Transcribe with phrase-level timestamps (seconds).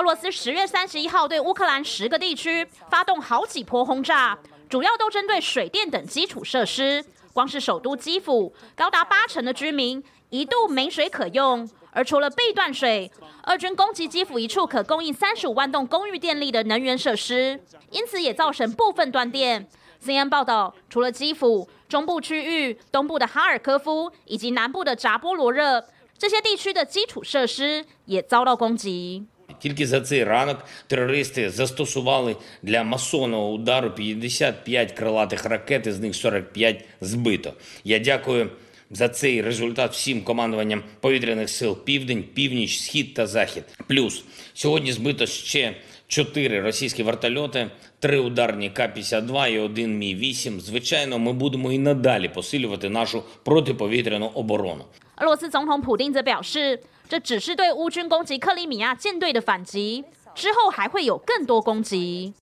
[0.00, 7.04] 俄罗斯十月三十一号对乌克兰十个地区发动好几波轰炸，主要都针对水电等基础设施。
[7.34, 11.68] 光是首都基辅，高达八成的居民一度没水可用。
[11.90, 13.12] 而除了被断水，
[13.44, 17.60] 俄军攻击基辅一处可供应三十五万栋公寓电力的能源设施，
[17.90, 19.68] 因此也造成部分断电。
[20.02, 25.84] CNN 报道，除了基辅，中部区域、东部的哈尔科夫以及南部的扎波罗热
[26.16, 29.26] 这些地区的基础设施也遭到攻击。
[29.59, 37.53] Тільки за цей ранок терористи застосували для масонного удару 55 крилатих ракет, з них 45 збито.
[37.83, 38.49] Я дякую
[38.89, 43.63] за цей результат всім командуванням повітряних сил Південь, Північ, Схід та Захід.
[43.87, 44.23] Плюс
[44.53, 45.75] сьогодні збито ще
[46.07, 50.59] чотири російські вертольоти, три ударні К-52 і один Мі-8.
[50.59, 54.85] Звичайно, ми будемо і надалі посилювати нашу протиповітряну оборону.
[55.17, 56.77] 俄罗斯总统普京则表示，
[57.10, 62.32] 这只是对乌军攻击克里米亚舰队的反击，之后还会有更多攻击。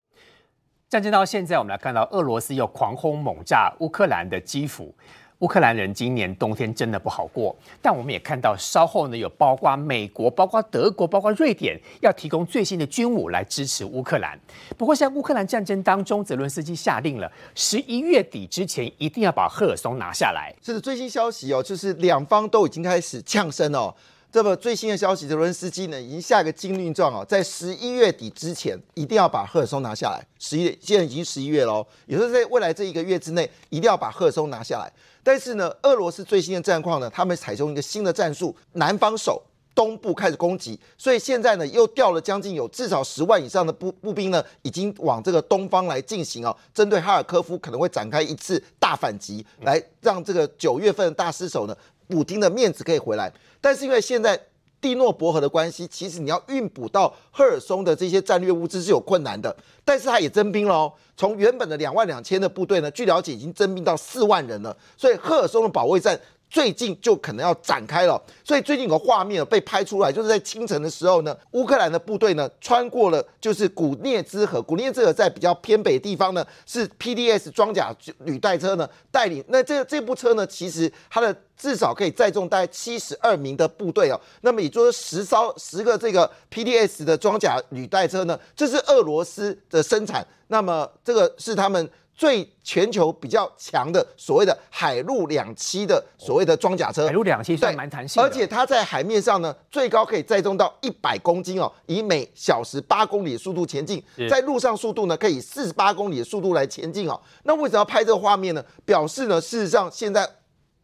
[0.91, 4.95] 战争到现在，我们来看到俄罗斯又狂轰猛炸乌克兰的基辅。
[5.39, 14.39] 乌克兰人今年冬天真的不好过，但我们也看到稍后呢，有包括美国、包括德国、包括瑞典要提供最新的军武来支持乌克兰。
[14.77, 20.55] 不过，在乌克兰战争当中，泽伦斯基下令了，十一月底之前一定要把赫尔松拿下来。
[20.63, 23.95] 是最新消息哦，就是两方都已经开始呛声哦。
[24.31, 30.23] 这么最新的消息，泽伦斯基呢已经下个禁令状哦，在十一月底之前一定要把赫尔松拿下来。
[30.39, 34.93] 十一月现在已经十一月喽，也就是在未来这一个月之内一定要把赫尔松拿下来。
[35.23, 39.43] 但是呢，俄罗斯最新的战况呢，他们采用一个新的战术，南方守，
[39.75, 51.75] 东部开始攻击，所以现在呢又调了将近有至少十万以上的步步兵呢，已经往这个东方来进行哦，针对哈尔科夫可能会展开一次大反击，来让这个九月份的大失守呢。
[52.09, 54.41] 补丁的面子可以回来，但是因为现在
[54.81, 59.55] 蒂诺伯河的关系，其实你要运补到赫尔松的这些战略物资是有困难的。
[59.85, 64.77] 但是他也征兵了哦，从原本的两万两千的部队呢，据了解已经征兵到四万人了。
[64.97, 66.19] 所以赫尔松的保卫战。
[66.51, 79.45] 最近就可能要展开了，所以最近有个画面被拍出来，就是在清晨的时候呢，乌克兰的部队呢穿过了就是古涅兹河，古涅兹河在比较偏北地方呢，是 PDS 装甲履带车呢带领。
[79.49, 84.19] 那这这部车呢，其实它的至少可以载重大概七十二名的部队哦。
[84.41, 90.27] 那么也就是十艘十个这个 PDS 的装甲履带车呢，这是俄罗斯的生产。
[90.47, 91.91] 那么这个是他们。
[92.19, 107.19] 最全球比较强的所谓的海陆两栖的所谓的装甲车，海陆两栖算蛮弹性，而且它在海面上呢，最高可以载重到一百公斤哦，以每小时八公里的速度前进，在路上速度呢可以四十八公里的速度来前进哦。
[107.45, 108.65] 那为什么要拍这个画面呢？
[108.85, 110.29] 表示呢，事实上现在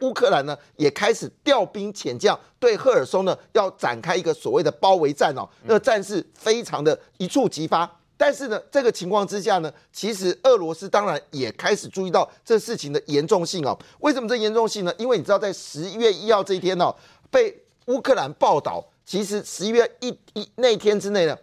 [0.02, 7.90] 乌克兰呢也开始调兵遣将，对赫尔松呢要展开一个所谓的包围战哦，那战事非常的一触即发。
[8.24, 13.78] 但是呢，这个情况之下呢，其实俄罗斯当然也开始注意到这事情的严重性哦。
[14.00, 14.94] 为什么这严重性呢？
[14.96, 16.90] 因为你知道，在十一月一号这一天呢，
[17.30, 17.54] 被
[17.84, 21.36] 乌克兰报道，其实十一月一一那天之内呢，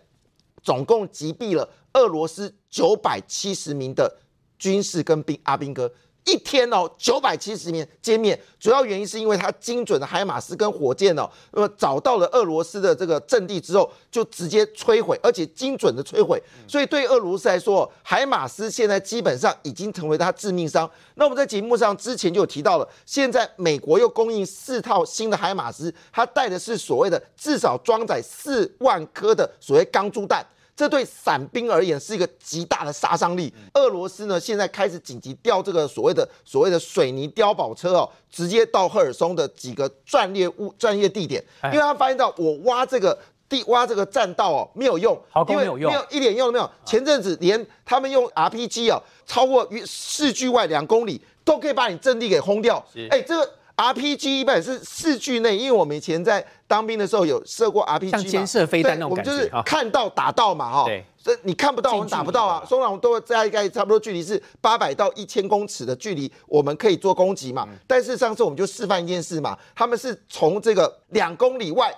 [0.64, 4.18] 总共击毙了俄罗斯九百七十名的
[4.58, 5.94] 军事跟兵阿兵哥。
[6.26, 16.42] 一天哦，九百七十名歼灭，主要原因是因为它精准的海马斯跟火箭哦，那么找到了俄罗斯的这个阵地之后，就直接摧毁，而且精准的摧毁。
[16.68, 20.90] 所以对俄罗斯来说，海马斯现在基本上已经成为它致命伤。
[21.16, 30.46] 那我们在节目上之前就有提到了，现在美国又供应四套新的海马斯，它带的是所谓的至少装载四万颗的所谓钢珠弹。
[30.82, 33.54] 这对伞兵而言是一个极大的杀伤力。
[33.76, 43.16] 俄罗斯呢，现在开始紧急调这个所谓的所谓的水泥碉堡车哦，直接到赫尔松的几个战略物战略地点，因为他发现到我挖这个
[43.48, 45.16] 地挖这个栈道哦没有用，
[45.50, 46.68] 因为没有一点用都没有。
[46.84, 52.84] 前阵子连他们用 RPG 哦，超过市距外两公里都可以把你阵地给轰掉。
[53.12, 53.52] 哎，这个。
[53.82, 62.64] RPG 一般是四距内，因为我们以前在当兵的时候有射过 RPG 像监射飞弹那种感觉，我们就是看到打到嘛，哈，对，这你看不到我们打不到啊。
[62.70, 67.68] 通常都在大概差不多距离是八百到一千公尺的距离，我们可以做攻击嘛。
[67.88, 71.92] 但是上次我们就示范一件事嘛，他们是从这个两公里外。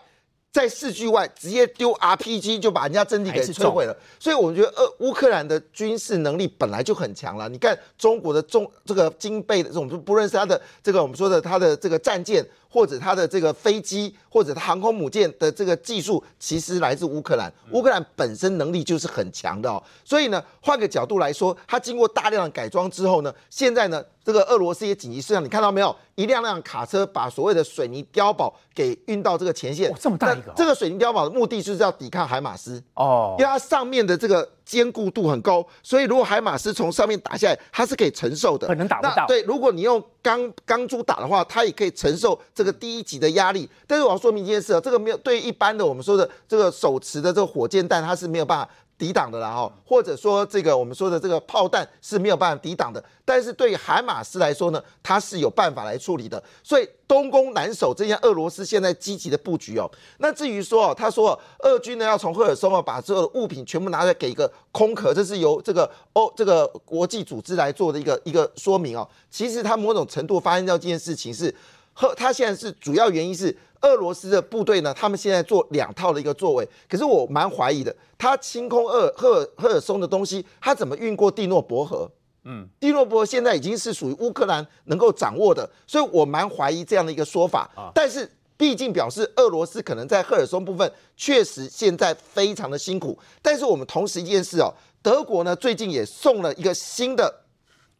[0.53, 7.49] 在市区外直接丢 RPG 就把人家阵地给摧毁了，所以我们觉得呃乌克兰的军事能力本来就很强了。
[7.49, 12.45] 你看中国的中这个精备的这种，不认识他的这个我们说的他的这个战舰。
[12.73, 17.53] 或者它的这个飞机或者它航空母舰的这个技术，其实来自乌克兰。
[17.69, 19.81] 乌克兰本身能力就是很强的哦。
[20.03, 25.95] 所以呢，换个角度来说，它经过大量的改装之后呢，现在呢，这个俄罗斯也紧急事项，你看到没有？
[26.15, 29.93] 一辆辆卡车把所谓的水泥碉堡给运到这个前线。
[29.99, 38.65] 这么大一个，这个水泥碉堡的目的就是要抵抗海马斯哦，因为它上面的这个坚固度很高，所以如果海马斯从上面打下来，它是可以承受的。
[38.65, 39.27] 可能打不到。
[39.27, 43.69] 对，如果你用钢钢珠打的话，它也可以承受这个第一级的压力。
[43.85, 48.67] 但是我要说明一件事啊，这个没有对一般的我们说的这个手持的这个火箭弹，它是没有办法。
[48.97, 56.41] 抵挡的啦哈，或者说这个我们说的这个炮弹是没有办法抵挡的，但是对于海马斯来说呢，它是有办法来处理的。
[56.63, 59.89] 所以东攻南守，这些俄罗斯现在积极的布局哦。
[60.19, 69.07] 那至于说哦，他说俄军呢要从赫尔松啊把所有的物品全部拿出来给一个空壳，这是由这个欧这个国际组织来做的一个一个说明哦。
[69.29, 71.53] 其实他某种程度发现到这件事情是，
[71.93, 73.55] 赫他现在是主要原因是。
[73.83, 74.93] 俄罗斯的部队呢？
[74.93, 82.09] 他们现在做两套的一个作为，可是我蛮怀疑的，他清空赫赫赫尔松的东西，他怎么运过蒂诺伯河？
[82.45, 87.69] 嗯，蒂诺伯现在已经是属于乌克兰能够掌握的，所以我蛮怀疑这样的一个说法。
[87.93, 93.19] 但是毕竟表示俄罗斯可能在赫尔松部分确实现在非常的辛苦。
[93.41, 97.42] 但是我们同时一件事哦，德国呢最近也送了一个新的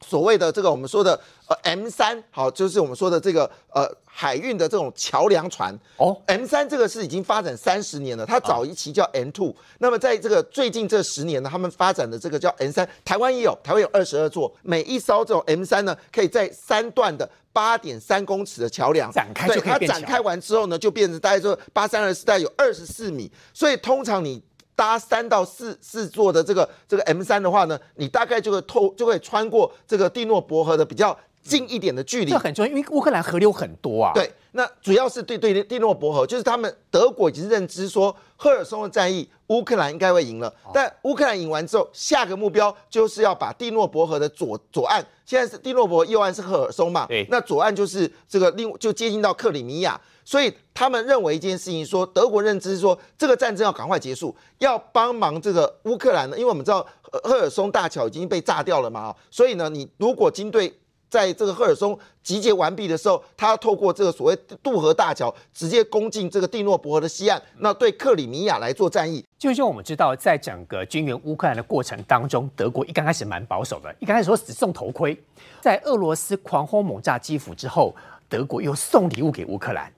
[0.05, 3.89] 所谓的这个我们说的呃 M 三，好，就是我们说的这个呃。
[4.15, 5.75] 海运的这种桥梁船。
[5.97, 19.11] 哦，M 三这个是已经发展三十年了，它早一期叫 M two，那么在这个最近这十年呢，他们发展的这个叫 M 三，台湾也有，台湾有二十二座，每一艘这种 M 三呢，可以在三段的八点三公尺的桥梁。
[19.11, 24.39] 展开，对，它展开完之后呢，就变成大概说八三二四代有二十四米，所以通常你
[24.75, 31.17] 搭三到四四座的这个这个 M 三的话呢，你大概就会透就会穿过这个蒂诺伯河的比较。
[31.43, 34.13] 近一点的距离，这很重要，因为乌克兰河流很多啊。
[34.13, 40.55] 对，那主要是对对蒂诺伯河，就是他们德国已经认知说赫尔松的战役，乌克兰应该会赢了。
[40.73, 47.05] 但乌克兰赢完之后，下个目标就是要把蒂诺伯河的左左岸，现在是蒂诺伯右岸是赫尔松嘛？
[47.07, 56.85] 对，那左岸就是这个另就接近到克里米亚，所以他们认为一件事情，说德国认知说这个战争要赶快结束，要帮忙这个乌克兰呢，因为我们知道
[57.23, 60.73] 赫尔松大桥已经被炸掉了嘛，所以呢，你如果军队
[61.09, 69.23] 在这个赫尔松集结完毕的时候，他要透过这个所谓渡河大桥，直接攻进这个蒂诺伯河的西岸，那对克里米亚来做战役。
[69.37, 75.15] 就像我们知道，在整个军援乌克兰的过程当中，德国一刚开始蛮保守的，一刚开始说只送头盔，
[75.61, 77.93] 在俄罗斯狂轰猛炸基辅之后，
[78.27, 79.93] 德国又送礼物给乌克兰。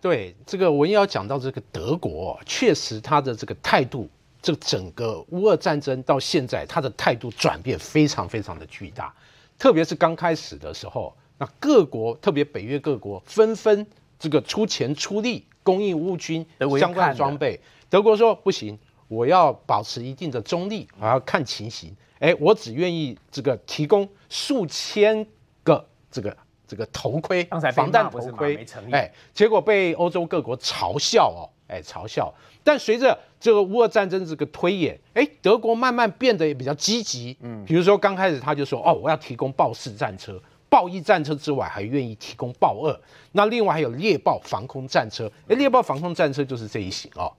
[0.00, 4.08] 对这个，我也要讲到这个德国，确实他的这个态度，
[4.40, 9.12] 这整个乌俄战争到现在，他的态度转变非常非常的巨大。
[9.58, 13.86] 特别是刚开始的时候，那各国，特别北约各国，纷纷
[14.18, 16.46] 这个出钱出力供应乌军
[16.78, 17.58] 相关的装备。
[17.88, 18.78] 德国说不行，
[19.08, 21.94] 我要保持一定的中立，我要看情形。
[22.18, 25.26] 哎，我只愿意这个提供数千
[25.62, 28.66] 个这个这个头盔，防弹头盔。
[28.90, 32.32] 哎，结果被欧洲各国嘲笑哦，哎，嘲笑。
[32.64, 37.36] 但随着这个乌俄战争这个推演，哎，德国慢慢变得也比较积极。
[37.40, 43.00] 嗯，比如说刚开始他就说，哦，我要提供豹式战车，豹一战车之外，还愿意提供豹二。
[43.30, 47.32] 那另外还有猎豹防空战车，哎，猎豹防空战车就是这一型哦，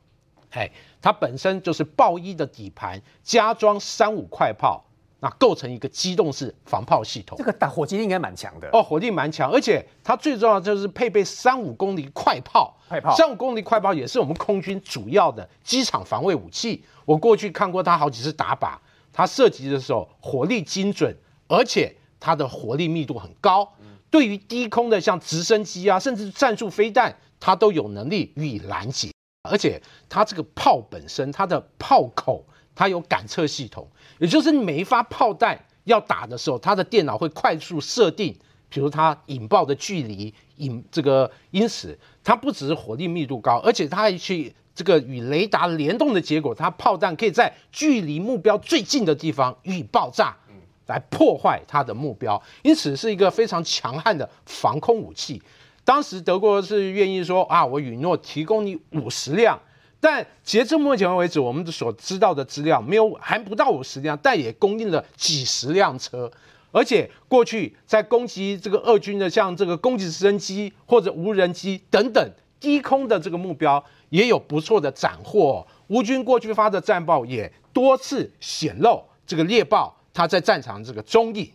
[0.52, 0.72] 哎，
[1.02, 4.86] 它本身就是豹一的底盘，加装三五快炮。
[5.20, 8.70] 那构成一个机动式防炮系统，这个打火击力应该蛮强的。
[8.72, 13.16] 哦，火力蛮强，而且它最重要就是配备三五公里快炮，快炮。
[13.16, 16.84] 三五公里快炮也是我们空军主要的机场防卫武器。
[17.06, 18.78] 我过去看过它好几次打靶，
[19.12, 21.16] 它射击的时候火力精准，
[21.48, 23.74] 而且它的火力密度很高，
[24.12, 29.10] 对于低空的像直升机啊，甚至战术飞弹，它都有能力予以拦截。
[29.50, 32.46] 而且它这个炮本身，它的炮口
[32.78, 33.88] 它有感测系统。
[34.20, 38.36] 也就是每一发炮弹要打的时候，它的电脑会快速设定，
[38.70, 50.38] 比如它引爆的距离，引这个，因此它不只是火力密度高，而且它还去这个与雷达联动的结果，它炮弹可以在距离目标最近的地方予以爆炸，
[50.86, 55.42] 来破坏它的目标，因此是一个非常强悍的防空武器。
[55.84, 59.60] 当时德国是愿意说啊，我允诺提供你五十辆。
[60.00, 66.32] 但截至目前为止，我们所知道的资料没有还不到五十辆，但也供应了几十辆车。
[66.72, 75.66] 而且过去在攻击这个俄军的，像这个攻击直升机或者无人机等等低空的这个目标，也有不错的斩获。
[75.88, 81.50] 乌军过去发的战报也多次显露这个猎豹它在战场这个踪影。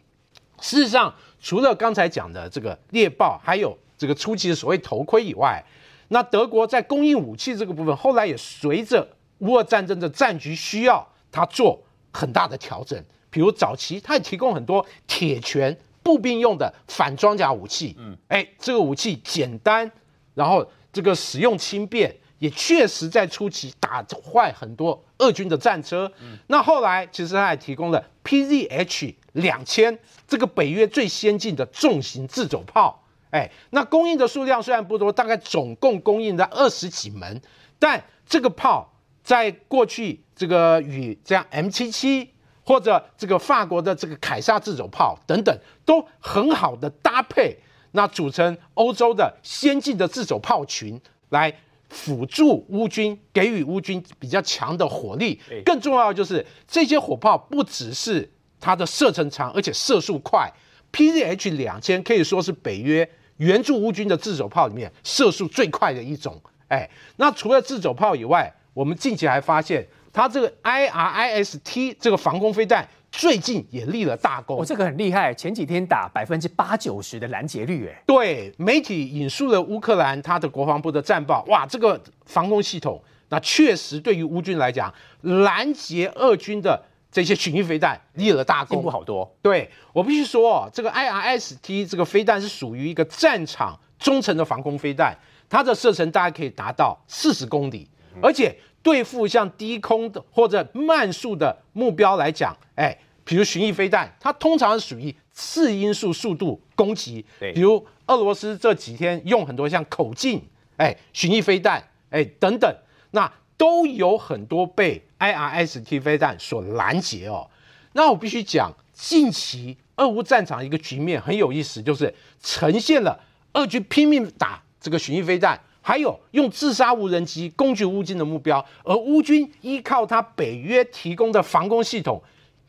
[0.60, 3.78] 事实上，除了刚才讲的这个猎豹，还有。
[3.98, 5.64] 这个初期的所谓头盔以外，
[6.12, 13.02] 那德国在供应武器这个部分，后来也随着乌俄战争的战局需要，它做很大的调整。
[13.30, 17.96] 比如早期，它也提供很多铁拳步兵用的反装甲武器。
[17.98, 19.90] 嗯，哎，这个武器简单，
[20.34, 26.12] 然后这个使用轻便，也确实在初期打坏很多俄军的战车。
[26.20, 33.01] 嗯，那后来其实它还提供了 PZH 两千这个北约最先进的重型自走炮。
[33.32, 37.40] 哎，那供应的数量虽然不多，大概总共供应了二十几门，
[37.78, 38.92] 但这个炮
[39.24, 42.28] 在过去这个与这样 M 七七
[42.62, 47.56] 或者这个法国的这个凯撒自走炮等等都很好的搭配，
[47.92, 51.50] 那组成欧洲的先进的自走炮群来
[51.88, 55.40] 辅助乌军，给予乌军比较强的火力。
[55.64, 60.52] 更重要的就是这些火炮不只是它的射程长，而且射速快。
[60.92, 63.08] PZH 两千可以说是北约。
[63.42, 74.60] 援助乌军的自走炮里面射速最快的一种，哎，那除了自走炮以外，我们近期还发现它这个 IRIST 这个防空飞弹最近也立了大功。
[74.60, 86.80] 哦，这个很厉害，前几天打百分之八九十的拦截率，哎，对，媒体引述了乌克兰它的国防部的战报，哇，这个防空系统，那确实对于乌军来讲拦截俄军的。
[87.12, 89.30] 这些巡弋飞弹立了大功，好多。
[89.42, 95.14] 对我必须说哦，这个 IRST 这个飞弹是属于一个战场中程的防空飞弹，
[95.50, 97.86] 它的射程大概可以达到四十公里，
[98.22, 107.22] 而且对付像低空的或者慢速的目标来讲，哎，比如巡弋飞弹，它通常是属于次音速速度攻击。
[107.54, 110.42] 比如俄罗斯这几天用很多像口径
[110.78, 112.74] 哎巡弋飞弹哎等等，
[113.10, 113.30] 那。
[113.62, 117.48] 都有很多被 IRST 飞弹所拦截哦。
[117.92, 123.16] 那我必须讲，近期俄乌战场一个局面很有意思，就是呈现了
[123.52, 132.20] 俄军拼命打这个巡弋飞弹，还有用自杀无人机攻击乌军的目标，而乌军依靠他北约提供的防空系统，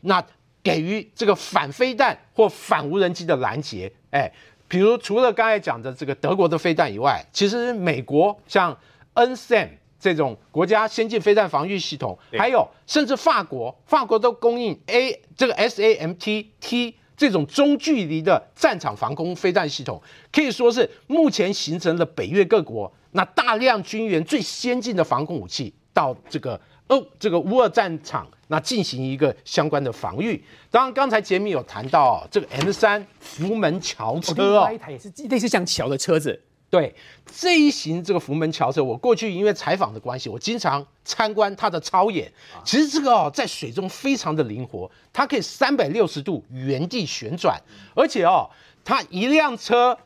[0.02, 0.24] 那
[0.62, 3.92] 给予这个反飞弹或反无人机的拦截。
[4.10, 4.32] 哎，
[4.68, 8.78] 比如除了刚才讲的这个德国的飞弹以外，其实美国像
[9.16, 9.70] NSAM。
[10.04, 30.44] 这种国家先进飞弹防御系统，还有甚至法国，法国都供应 A 这个 SAMT T 这种中距离的战场防空飞弹系统，可以说是目前形成了北约各国那大量军援最先进的防空武器，到这个哦这个乌俄战场那进行一个相关的防御。
[30.70, 36.38] 当然，刚才杰米有谈到这个 M 三福门桥车哦，一台也是类似像桥的车子。
[36.74, 36.92] 对
[37.24, 42.32] 这一型这个福门桥车，我过去因为采访的关系，我经常参观它的操演。
[42.64, 47.62] 其实这个哦，在水中非常的灵活，它可以三百六十度原地旋转，
[47.94, 48.50] 而且哦，
[48.84, 49.96] 它一辆车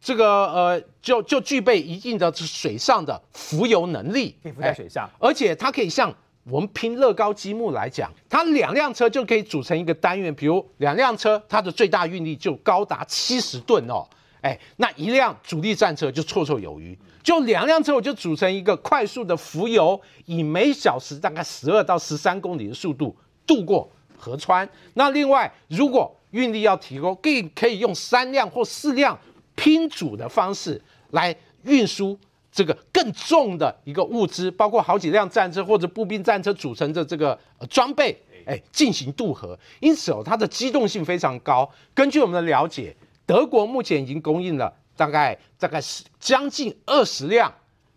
[0.00, 5.10] 这个呃，就就具备一定的水上的浮游能力，可以浮在水上。
[5.18, 6.14] 而且它可以像
[6.44, 14.06] 我们拼乐高积木来讲，它两辆车就可以组成一个单元，比如两辆车，它的最大运力就高达七十吨哦。
[14.40, 24.68] 哎，那一辆主力战车就绰绰有余，就两辆车我就组成一个快速的浮游，以每小时大概十二到十三公里的速度渡过河川。
[24.94, 29.18] 那另外，如果运力要提高，可以可以用三辆或四辆
[29.56, 30.80] 拼组的方式
[31.10, 32.16] 来运输
[32.52, 37.36] 这个更重的一个物资，包括好几辆战车或者步兵战车组成的这个
[37.68, 38.16] 装备，
[38.46, 39.58] 哎，进行渡河。
[39.80, 41.68] 因此哦，它的机动性非常高。
[41.92, 42.94] 根据我们的了解。
[43.28, 47.52] 德国目前已经供应了大概大概是将近二十辆，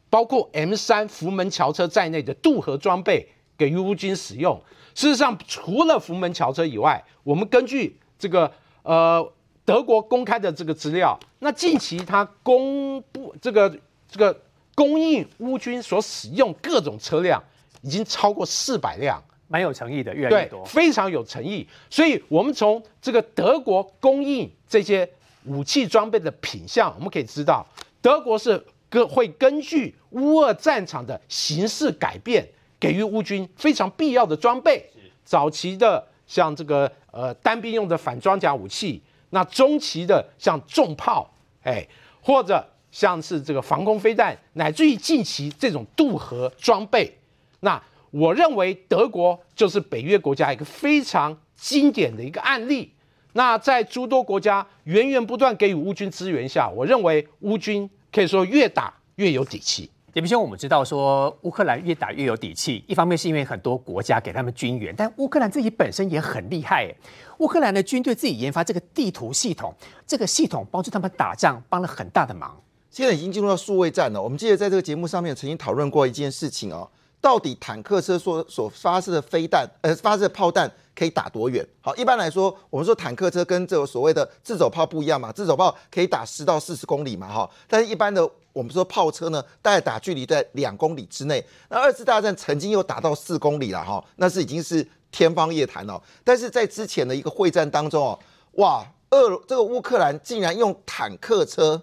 [0.10, 4.62] 包括 M 三福门桥车在内的渡河装备给予乌军使用。
[4.94, 8.52] 事实上，除了福门桥车以外，我们根据这个
[8.84, 9.32] 呃
[9.64, 13.74] 德国公开的这个资料，那近期它公布这个
[14.10, 14.38] 这个
[14.76, 17.42] 供应乌军所使用各种车辆
[17.82, 19.24] 已经超过四百辆。
[19.48, 21.68] 蛮有诚意的，越来越多，非常有诚意。
[21.90, 25.10] 所以，我们从这个德国供应这些
[25.46, 27.66] 武器装备的品相，我们可以知道，
[28.02, 32.48] 德国是根会根据乌俄战场的形势改变，
[32.80, 34.90] 给予乌军非常必要的装备。
[35.24, 41.34] 早期的像这个呃单兵用的反装甲武器，那中期的像重炮，
[41.64, 41.88] 哎，
[42.22, 47.18] 或者像是这个防空飞弹，乃至于近期这种渡河装备，
[47.60, 47.82] 那。
[48.14, 52.94] 我认为德国就是北约国家一个非常经典的一个案例。
[53.34, 59.90] 那在诸多国家源源不断给予乌军支援下，我认为乌军可以说越打越有底气。
[60.14, 66.94] 杰明兄，我们知道说乌克兰越打越有底气，一方面是因为很多国家给他们军援，但乌克兰自己本身也很厉害。
[67.38, 69.74] 乌克兰的军队自己研发这个地图系统，
[70.06, 72.62] 这个系统帮助他们打仗，帮了很大的忙。
[72.90, 74.22] 现在已经进入到数位战了。
[74.22, 76.86] 我们记得在这个节目上面曾经讨论过一件事情哦，
[77.22, 81.66] 到底坦克车所所发射的飞弹，呃，发射炮弹可以打多远？
[81.82, 91.44] 好，一般来说，我们说坦克车跟这个所谓的自走炮不一样嘛，自走炮可以打十到四十公里嘛，哈，但是一般的我们说炮车呢，大概打距离在两公里之内。
[91.70, 96.02] 那二次大战曾经又打到四公里了，哈，那是已经是天方夜谭了。
[96.24, 98.20] 但是在之前的一个会战当中哦，
[98.54, 101.82] 哇，俄这个乌克兰竟然用坦克车。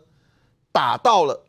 [0.71, 1.45] 打到了，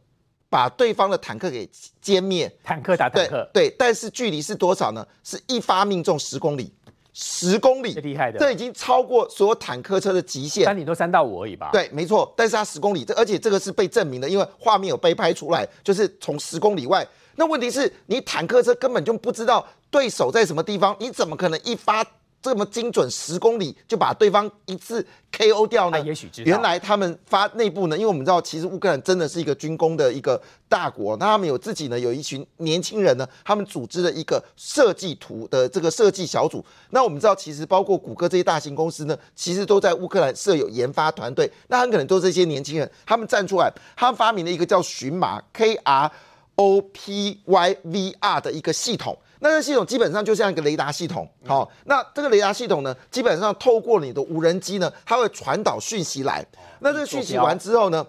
[0.50, 1.70] 把对方的坦克给
[2.04, 2.52] 歼灭。
[2.64, 5.06] 坦克打坦克，对，但是距离是多少呢？
[5.24, 6.74] 是一发命中十公里，
[7.22, 10.64] 十公里，厉害的，这已经超过所有坦克车的极限。
[10.64, 11.70] 三顶多三到五而已吧？
[11.74, 12.34] 对，没错。
[12.38, 17.06] 但是它十公里，这而且这个是被证明的，因为画面有被拍出来，就是从十公里外。
[17.36, 22.06] 那问题是你坦克车根本就不知道对手在什么地方，你怎么可能一发？
[22.42, 26.00] 这么精准十公里就把对方一次 KO 掉呢？
[26.00, 26.30] 也许。
[26.46, 31.18] 原来他们发内部呢，因为我们知道，其实乌克兰真的是一个军工的一个大国。
[31.18, 36.64] 那他们有自己呢，有一群年轻人呢，他们组织了一个设计图的这个设计小组。
[36.92, 41.52] 那我们知道，其实包括谷歌这些大型公司呢，其实都在乌克兰设有研发团队。
[41.68, 46.12] 那很可能都是这些年轻人，他们站出来，他们发明了一个叫寻马 K R
[46.56, 49.18] O P Y V R 的一个系统。
[49.40, 56.46] 那这系统基本上就像一个雷达系统，好，那这个雷达系统呢，基本上透过你的无人机呢，它会传导讯息来。
[56.80, 58.06] 那这个讯息完之后呢，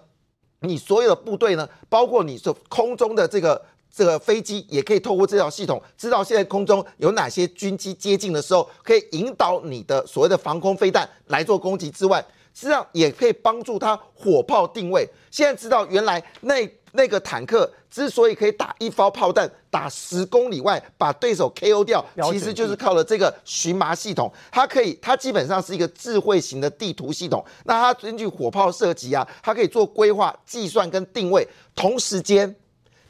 [0.59, 12.23] 你所有的部队呢，包括你所空中的这个这个飞机，也可以透过这条系统，知道现在空中有哪些军机接近的时候，可以引导你的所谓的防空飞弹来做攻击之外，
[12.53, 15.07] 实际上也可以帮助他火炮定位。
[15.29, 16.69] 现在知道原来那。
[16.93, 24.29] 那个坦克之所以可以打一发炮弹打十公里外把对手 KO 掉，其实就是靠了这个荨麻系统。
[24.51, 27.41] 它可以，它基本上是一个智慧型的地图系统。
[27.63, 32.53] 那它根据火炮射击啊，它可以做规划、计算跟定位，同时间。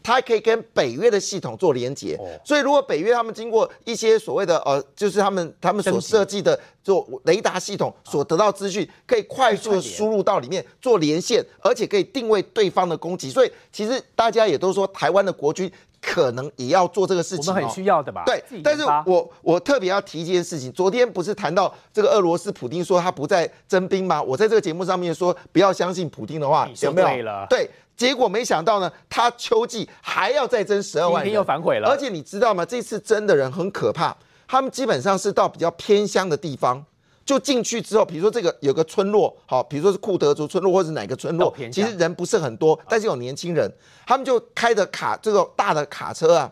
[0.04, 13.30] 它可以跟北约的系统做连接，所以如果北约他们经过一些所谓的呃，就是他们他们所设计的做雷达系统所得到资讯，可以快速的输入到里面做连线，而且可以定位对方的攻击。
[13.30, 18.24] 所以其实大家也都说，台湾的国军可能也要做这个事情，我们很需要的吧？
[18.26, 24.22] 对，但是我我特别要提一件事情，昨天不是谈到这个俄罗斯普京说他不再征兵吗？
[24.22, 27.48] 我在这个节目上面说不要相信普京的话，有没有？
[27.50, 27.70] 对。
[28.02, 31.88] 结果没想到呢，他秋季还要再增十二万人，又反悔了。
[31.88, 32.66] 而且你知道吗？
[32.66, 36.84] 这次征的人很可怕，他们基本上是到比较偏乡的地方，
[37.24, 43.72] 就进去之后，比如说这个有个村落，好，比如说是库德族村落或者是哪个村落，其实人不是很多，但是有年轻人，
[44.08, 46.52] 他们就开着卡这个大的卡车啊，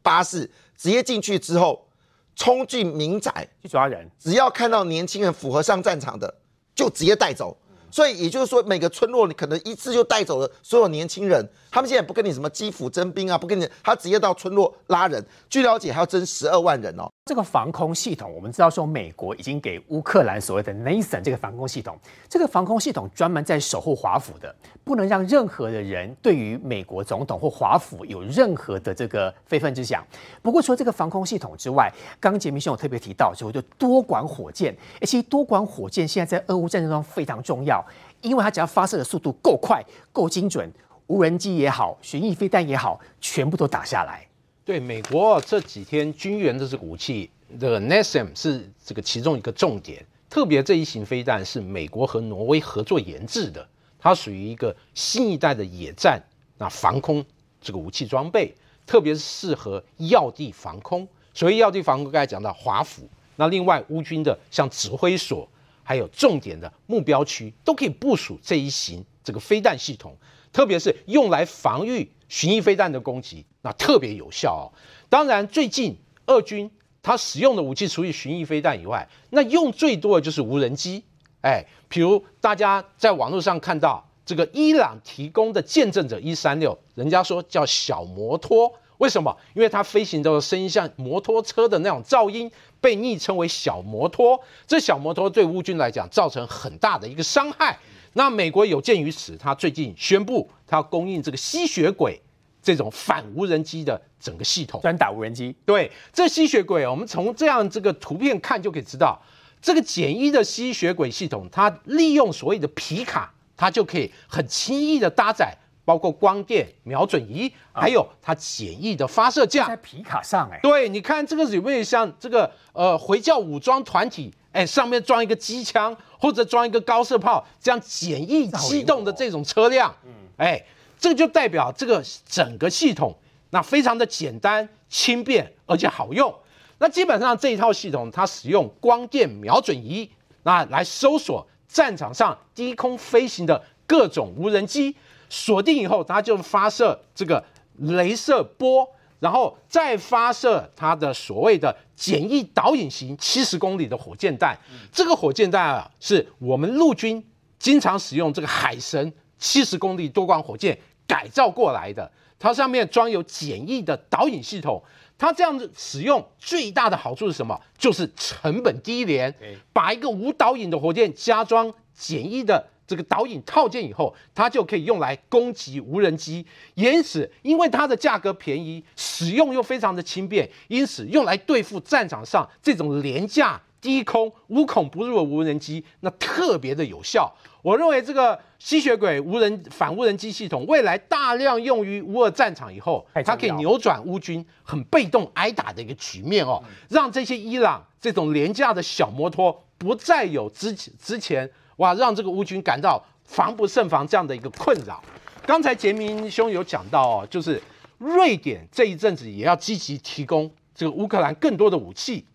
[0.00, 1.86] 巴士直接进去之后，
[2.34, 6.32] 冲进民宅去抓人，只要看到年轻人符合上战场的，
[6.74, 7.54] 就直接带走。
[7.90, 11.46] 所以也就是说，每个村落你可能一次就带走了所有年轻人。
[11.70, 15.24] 他们现在不跟你什么基辅征兵啊，不跟你，他直接到村落拉人。
[15.50, 17.06] 据了解，还要征十二万人哦。
[17.26, 21.98] 这个防空系统，我们知道说，美国已经给乌克兰所谓的 Nathan 这个防空系统。
[22.26, 30.02] 这个防空系统专门在守护华府的，不能让任何的人对于美国总统或华府有任何的这个非分之想。
[30.40, 34.74] 不过，除了这个防空系统之外，刚刚杰明兄有特别提到，就就多管火箭。
[35.02, 37.84] 其实多管火箭现在在俄乌战争中非常重要，
[38.20, 40.70] 因为它只要发射的速度够快、够精准。
[41.06, 44.26] 无人机也好，巡弋飞弹也好，全部都打下来。
[44.62, 50.04] 对美国这几天军援的这个武器，这个 NASAM 是这个其中一个重点。
[50.28, 53.66] 特别这一型飞弹是美国和挪威合作研制的，
[53.98, 56.22] 它属于一个新一代的野战
[56.58, 57.24] 那防空
[57.62, 58.54] 这个武器装备，
[58.86, 61.08] 特别是适合要地防空。
[61.32, 65.48] 所谓要地防空，刚才讲到华府，那另外乌军的像指挥所，
[65.88, 70.14] 还有重点的目标区，都可以部署这一型这个飞弹系统。
[70.52, 74.68] 特别是用来防御巡弋飞弹的攻击，那特别有效哦。
[75.08, 75.96] 当然，最近
[76.26, 76.70] 俄军
[77.02, 81.02] 他使用的武器，除了巡弋飞弹以外，那用最多的就是无人机。
[81.40, 89.36] 哎，比如大家在网络上看到这个伊朗提供的见证者一三六，人家说叫小摩托，为什么？
[89.54, 94.38] 因为它飞行的声音像摩托车的那种噪音，被昵称为小摩托。
[94.66, 97.78] 这小摩托对乌军来讲造成很大的一个伤害。
[98.14, 102.20] 那美国有鉴于此，他最近宣布，他要供应这个吸血鬼
[102.60, 105.54] 这种反无人机的整个系统，专打无人机。
[105.64, 109.20] 对，这吸血鬼，我们从这样这个图片看就可以知道，
[109.62, 115.56] 这个简易的吸血鬼系统，它利用所谓的皮卡，它就可以很轻易的搭载
[115.88, 119.74] 包括光电瞄准仪，还有它简易的发射架在。
[119.76, 124.30] 皮卡上哎，对，你看这个有没有像这个呃回教武装团体？
[124.52, 130.62] 哎，上面装一个机枪或者装一个高射炮，这样简易机动的这种车辆，嗯，哎，
[130.98, 133.16] 这就代表这个整个系统
[133.48, 136.34] 那非常的简单、轻便而且好用。
[136.76, 140.10] 那基本上这一套系统，它使用光电瞄准仪，
[140.42, 144.94] 那来搜索战场上低空飞行的各种无人机，
[145.28, 147.44] 锁定以后，它就发射这个
[147.80, 148.88] 镭射波。
[149.20, 154.56] 然后再发射它的所谓的简易导引型七十公里的火箭弹，
[154.92, 157.20] 这个火箭弹啊，是我们陆军
[157.58, 162.08] 经常使用这个海神七十公里多管火箭改造过来的。
[162.38, 164.80] 它上面装有简易的导引系统，
[165.18, 167.60] 它这样子使用最大的好处是什么？
[167.76, 169.34] 就是成本低廉，
[169.72, 172.64] 把一个无导引的火箭加装简易的。
[172.88, 176.44] 这个导引套件以后，它就可以用来攻击无人机。
[176.74, 187.30] 因此，因为它的价格便宜，使用又非常的轻便，因此用来对付战场上这种廉价、低空、无孔不入的无人机，那特别的有效。
[187.60, 201.50] 我认为这个吸血鬼无人反无人机系统未来大量用于乌俄战场以后，它可以扭转乌军很被动挨打的一个局面哦，让这些伊朗这种廉价的小摩托不再有之之前。
[201.78, 205.02] 哇，让这个乌军感到防不胜防这样的一个困扰。
[205.44, 207.60] 刚才杰明兄有讲到哦，就是
[207.98, 212.26] 瑞典这一阵子也要积极提供这个乌克兰更多的武器，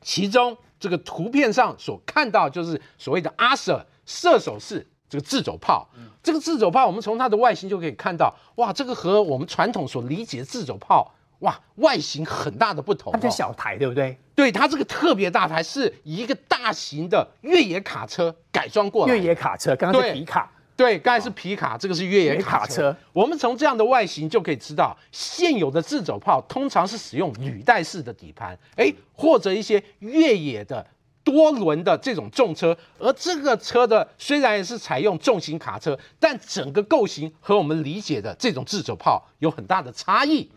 [0.00, 5.88] 其中这个图片上所看到就是所谓的阿舍射手式这个自走炮。
[6.22, 11.12] 这个自走炮，我们从它的外形就可以看到，哇，这个和我们传统所理解的自走炮。
[11.40, 14.18] 哇，外形很大的不同，它叫小台，对不对？
[14.34, 19.14] 对，它这个特别大台是以一个大型的越野卡车改装过来。
[19.14, 22.94] 越野卡车，刚刚是皮卡，对，刚才是皮卡，这个是越野卡车。
[23.12, 30.86] 我们从这样的外形就可以知道，现有的自走炮通常是使用履带式的底盘，哎，或者一些越野的
[31.22, 32.76] 多轮的这种重车。
[32.98, 40.50] 而这个车的虽然也是采用重型卡车，但整个构型和我们理解的这种自走炮有很大的差异。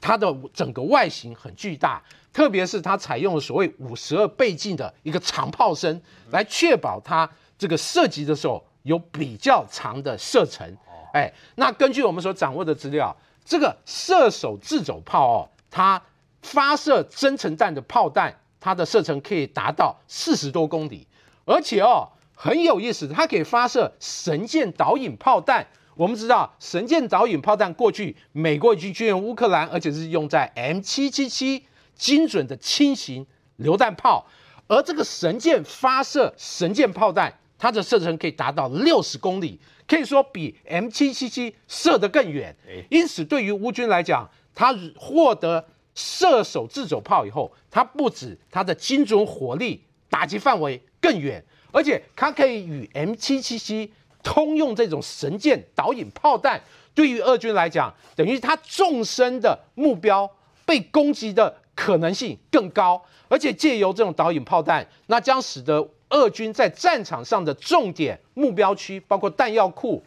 [0.00, 7.28] 它的整个外形很巨大，特别是它采用了所谓五十二倍镜的一个长炮身，来确保它
[7.58, 10.76] 这个射击的时候有比较长的射程。
[11.12, 16.00] 哎，那根据我们所掌握的资料，这个射手自走炮哦，它
[16.42, 21.06] 发射增程弹的炮弹，它的射程可以达到四十多公里，
[21.46, 25.66] 而且哦很有意思，它可以发射神箭导引炮弹。
[25.96, 34.26] 我们知道神箭导引炮弹过去美国已经支援乌克兰，而且是用在 M 七七七精准的轻型榴弹炮，
[34.66, 42.54] 而这个神箭发射神箭炮弹，它的射程可以达到六十公里，可以说比 M 七七七射得更远。
[42.90, 53.90] 因此，对于乌军来讲，它获得射手自走炮以后，它不止它的精准火力打击范围更远，而且它可以与 M 七七七。
[54.26, 56.60] 通用这种神箭导引炮弹，
[56.96, 60.28] 对于俄军来讲，等于他纵深的目标
[60.64, 70.02] 被攻击的可能性更高，而且借由这种导引炮弹，那将使得俄军在战场上的重点目标区，包括弹药库、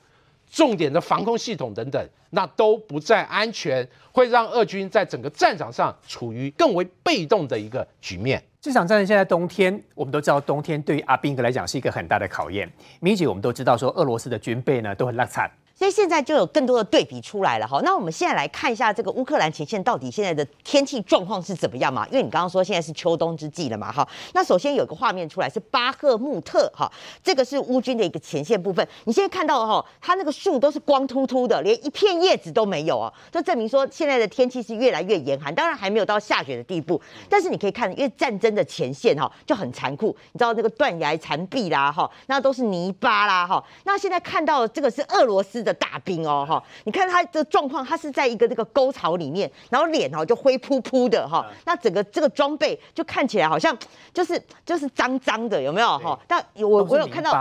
[0.52, 8.44] 重点的防空系统等等，那都不再安全，会让俄军在整个战场上处于更为被动的一个局面。
[8.62, 12.70] 这场战争现在冬天，我们都知道冬天对于阿兵哥来讲是一个很大的考验。
[13.00, 15.50] 米姐，我们都知道说俄罗斯的军备呢都很烂惨。
[15.80, 17.80] 所以现在就有更多的对比出来了哈。
[17.86, 22.06] 那我们现在来看一下这个乌克兰前线到底现在的天气状况是怎么样嘛？
[22.08, 24.06] 因为你刚刚说现在是秋冬之际了嘛哈。
[24.34, 26.92] 那首先有个画面出来是巴赫穆特哈，
[27.24, 28.86] 这个是乌军的一个前线部分。
[29.06, 35.56] 你现在看到哈，它那个树都是光秃秃的，连一片叶子都没有哦，就证明说现在的天气是越来越严寒。
[35.56, 43.64] 当然还没有到下雪的地步，但是你可以看，因为战争的前线哈就很残酷，你知道那个断崖残壁啦哈，那都是泥巴啦哈。
[43.86, 45.69] 那现在看到这个是俄罗斯的。
[45.74, 53.78] 大兵哦哈，你看他的状况，他是在一个这个沟槽里面，然后脸哦就灰扑扑的哈，那整个这个装备就看起来好像
[54.14, 56.20] 就是就是脏脏的，有没有哈？
[56.28, 57.32] 但我我有看到。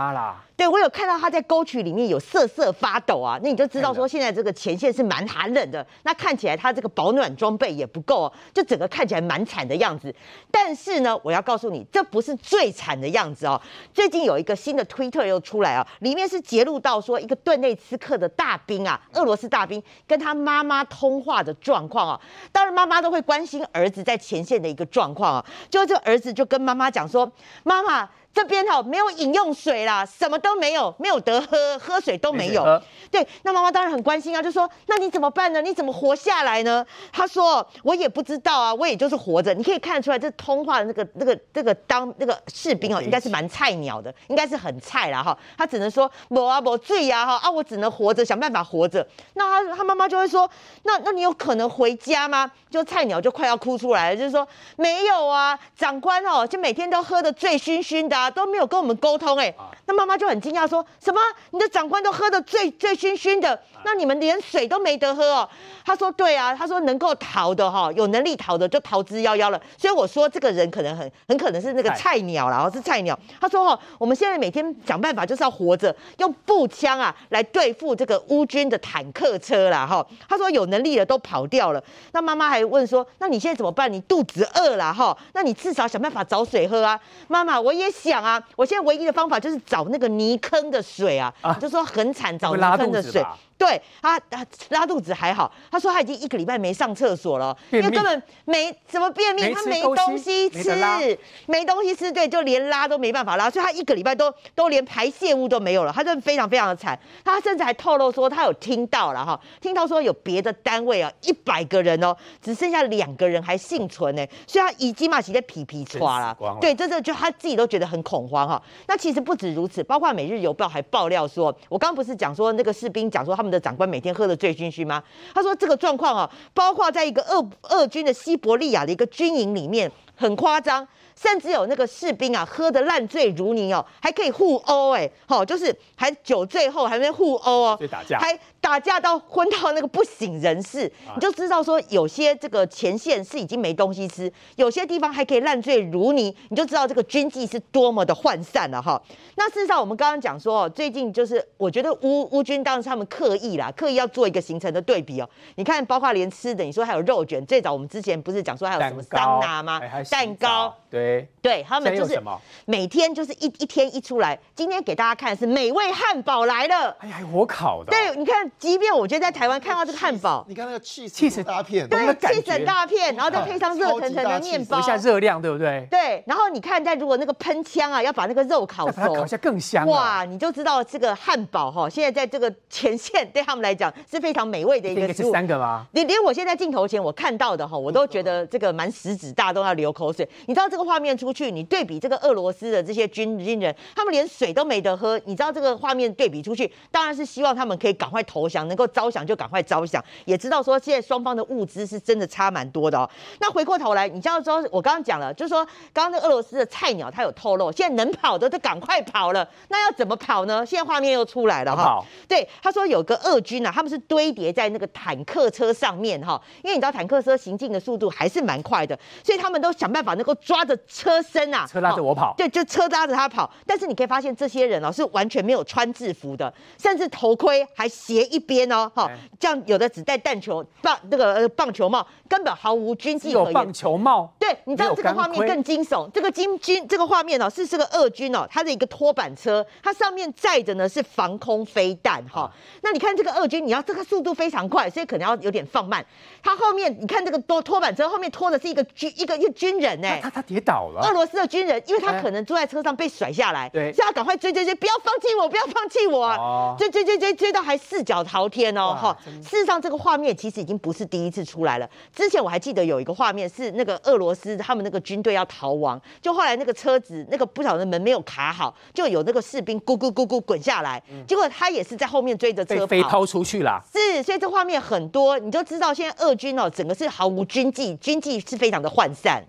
[0.59, 5.87] 对，我有看到他在沟渠里面有瑟瑟发抖啊，那你就知道说现在这个前线是蛮寒冷的。
[6.03, 10.13] 那看起来他这个保暖装备也不够，就整个看起来蛮惨的样子。
[10.51, 13.61] 但是呢，我要告诉你，这不是最惨的样子哦。
[13.93, 22.19] 最近有一个新的推特又出来啊，里面是揭露到说一个顿内茨克的大兵啊，俄罗斯大兵跟他妈妈通话的状况啊。
[22.51, 27.31] 当然妈妈都会关心儿子在前线的一个状况啊，就这儿子就跟妈妈讲说，
[27.63, 28.09] 妈妈。
[28.33, 32.81] 这边哈没有饮用水啦，什么都没有，没有得喝，喝水都没有。
[33.11, 35.61] 对，那妈妈当然很关心啊，就说那你怎么办呢？
[35.61, 36.85] 你怎么活下来呢？
[37.11, 39.53] 他说我也不知道啊，我也就是活着。
[39.53, 45.37] 你可以看得出来，这通话的那个那个那个当那个士兵哦，应该是蛮菜鸟的，应该是很菜啦哈。
[45.57, 49.05] 他只能说我啊我醉呀哈啊，我只能活着，想办法活着。
[49.33, 50.49] 那他他妈妈就会说，
[50.83, 52.49] 那那你有可能回家吗？
[52.69, 59.53] 就菜鸟就快要哭出来了，就是说没有啊，长官哦，就每天都喝得醉醺醺的、啊，都没有跟我们沟通哎、
[59.85, 61.21] 那妈妈就很惊讶说，什么？
[61.51, 65.49] 你的长官都喝得醉醉醺醺的，那你们连水都没得喝哦？
[65.85, 69.61] 他说对啊，他说能够逃的哈、有能力逃的就逃之夭夭了。
[69.77, 73.17] 所以我说这个人可能很很可能是那个菜菜鸟啦，然后是菜鸟。
[73.39, 80.03] 他说哦，我们现在每天想办法就是要活着，用步枪啊来对付这个乌军的坦克车啦哈。
[80.27, 81.83] 他说有能力的都跑掉了。
[82.13, 83.91] 那妈妈还问说，那你现在怎么办？
[83.93, 86.99] 你肚子饿了哈，那你至少想办法找水喝啊。
[87.27, 93.23] 妈妈，我也想啊，我现在唯一的方法就是找那个泥坑的水啊，啊就说很惨，找泥坑的水。
[93.59, 95.51] 对他，他拉肚子还好。
[95.69, 106.97] 他说他已经一个礼拜没上厕所了，因为根本没怎么便秘，他没东东西吃西没，没东西吃，对，就连拉都没办法拉，所以他一个礼拜都都连排泄物都没有了，他真的非常非常的惨。
[107.25, 118.61] 他甚至还透露说，他有听到了哈，听到说有别的单位啊，一百个人哦，只剩下两个人还幸存呢，所以他已经嘛起在皮皮抓了对，这这就他自己都觉得很恐慌哈。
[118.87, 125.03] 那其实不止如此，包括《每日邮报》还爆料说，我刚刚不是讲说那个士兵讲说他们的长官每天喝的醉醺醺吗？
[125.33, 130.87] 他说这个状况啊，包括在一个俄俄军的西伯利亚的一个军营里面，很夸张。
[131.21, 149.01] 甚至有那个士兵啊，喝的烂醉如泥哦，还可以互殴哎，好、就是还酒醉后还没互殴哦打架，还打架到昏到那个不省人事，你就知道说有些这个前线是已经没东西吃，有些地方还可以烂醉如泥，你就知道这个军纪是多么的涣散了哈。
[149.35, 155.29] 那事实上，我们刚刚讲说，哦，最近就是我觉得乌乌军当然是他们刻意啦，刻意要做一个形成的对比哦。
[155.55, 159.79] 你看，包括连吃的，你说还有肉卷，最早我们之前不是讲说还有什么桑拿吗？
[160.11, 162.21] 蛋糕澡，对，对他们就是
[162.65, 164.37] 每天就是一一天一出来。
[164.53, 166.89] 今天给大家看的是美味汉堡来了。
[166.99, 171.99] 哎呀，还火烤的哦，对，你看，即便我觉得在台湾看到这个汉堡，你看那个 cheese cheese 大片，对，
[172.33, 175.87] 气整觉大片，然后再配上热腾腾的面包补一，下热量，对不对？
[175.91, 179.91] 对，然后你看，在如果那个喷枪啊，要把那个肉烤熟再把它烤一，下更香了。
[179.91, 185.33] 哇，你就知道这个汉堡哈，现在在这个前线对他们来讲是非常美味的一这应该是个食物。
[185.33, 185.85] 三个吗？
[185.91, 190.27] 连连我现在镜头前我看到的哈，我都觉得这个蛮食指大动要流口水。
[190.45, 195.19] 你知道这个画面出去，你对比这个俄罗斯的这些军军人，他们连水都没得喝。
[195.25, 200.03] 你知道这个画面对比出去，当然是希望他们可以赶快投降，能够招降就赶快招降。
[200.25, 203.09] 也知道说现在双方的物资是真的差蛮多的哦。
[203.39, 209.47] 那回过头来，你知道说，我刚刚讲了，就是说刚刚那俄罗斯的菜鸟他有透露，现在能跑的都赶快跑了。
[209.69, 210.65] 那要怎么跑呢？
[210.65, 212.03] 现在画面又出来了哈。
[212.27, 223.49] 对，他说有个俄军啊，他们是堆叠在那个坦克车上面哈，因为你知道坦克车行进的速度还是蛮快的，所以他们都想办法能够抓着车身啊，车拉着我跑哦对，就车拉着他跑。
[223.65, 233.47] 但是你可以发现这些人哦是完全没有穿制服的，甚至头盔还斜一边哦，哈哎，这样有的只戴弹球棒那个呃棒球帽，根本毫无军纪可言。
[233.47, 236.09] 有棒球帽，对，你知道这个画面更惊悚。
[236.13, 242.51] 这个金军这个画面哦，是这个俄军哦，它的一个拖板车，它上面载着呢是防空飞弹哈、啊。
[242.81, 246.05] 那你看这个俄军，你要这个速度非常快，所以可能要有点放慢。
[246.41, 252.19] 他后面你看这个拖拖板车后面拖的是一个军一个一个军人哎、他他跌倒了，俄罗斯的军人，因为他哎。
[252.19, 253.93] 可能坐在车上被甩下来，对。
[253.93, 259.17] 所以要赶快追追追，不要放弃我，不要放弃我追追追追追到还四脚朝天哦，哇哈！
[259.41, 261.89] 事实上，这个画面其实已经不是第一次出来了。
[262.13, 273.81] 之前我还记得有一个画面是那个俄罗斯他们那个军队要逃亡，就后来那个车子那个不晓得门没有卡好，就有那个士兵咕咕咕咕滚下来，结果他也是在后面追着车飞抛出去啦。
[273.91, 279.43] 是，所以这画面很多，你就知道现在俄军哦，整个是毫无军纪，军纪是非常的涣散。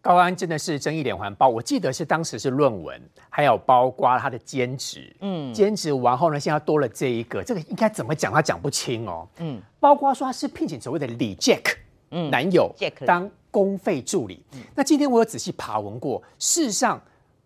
[0.00, 11.76] 高安真的是争议连环爆，我记得是当时是论文，还有包括他的兼职，嗯，兼职完后呢，现在多了这一个，这个应该怎么讲，他讲不清哦，嗯，包括说他是聘请所谓的李 Jack，
[12.10, 14.42] 嗯，男友 Jack 当公费助理，
[14.74, 17.00] 那今天我有仔细爬文过，事实上，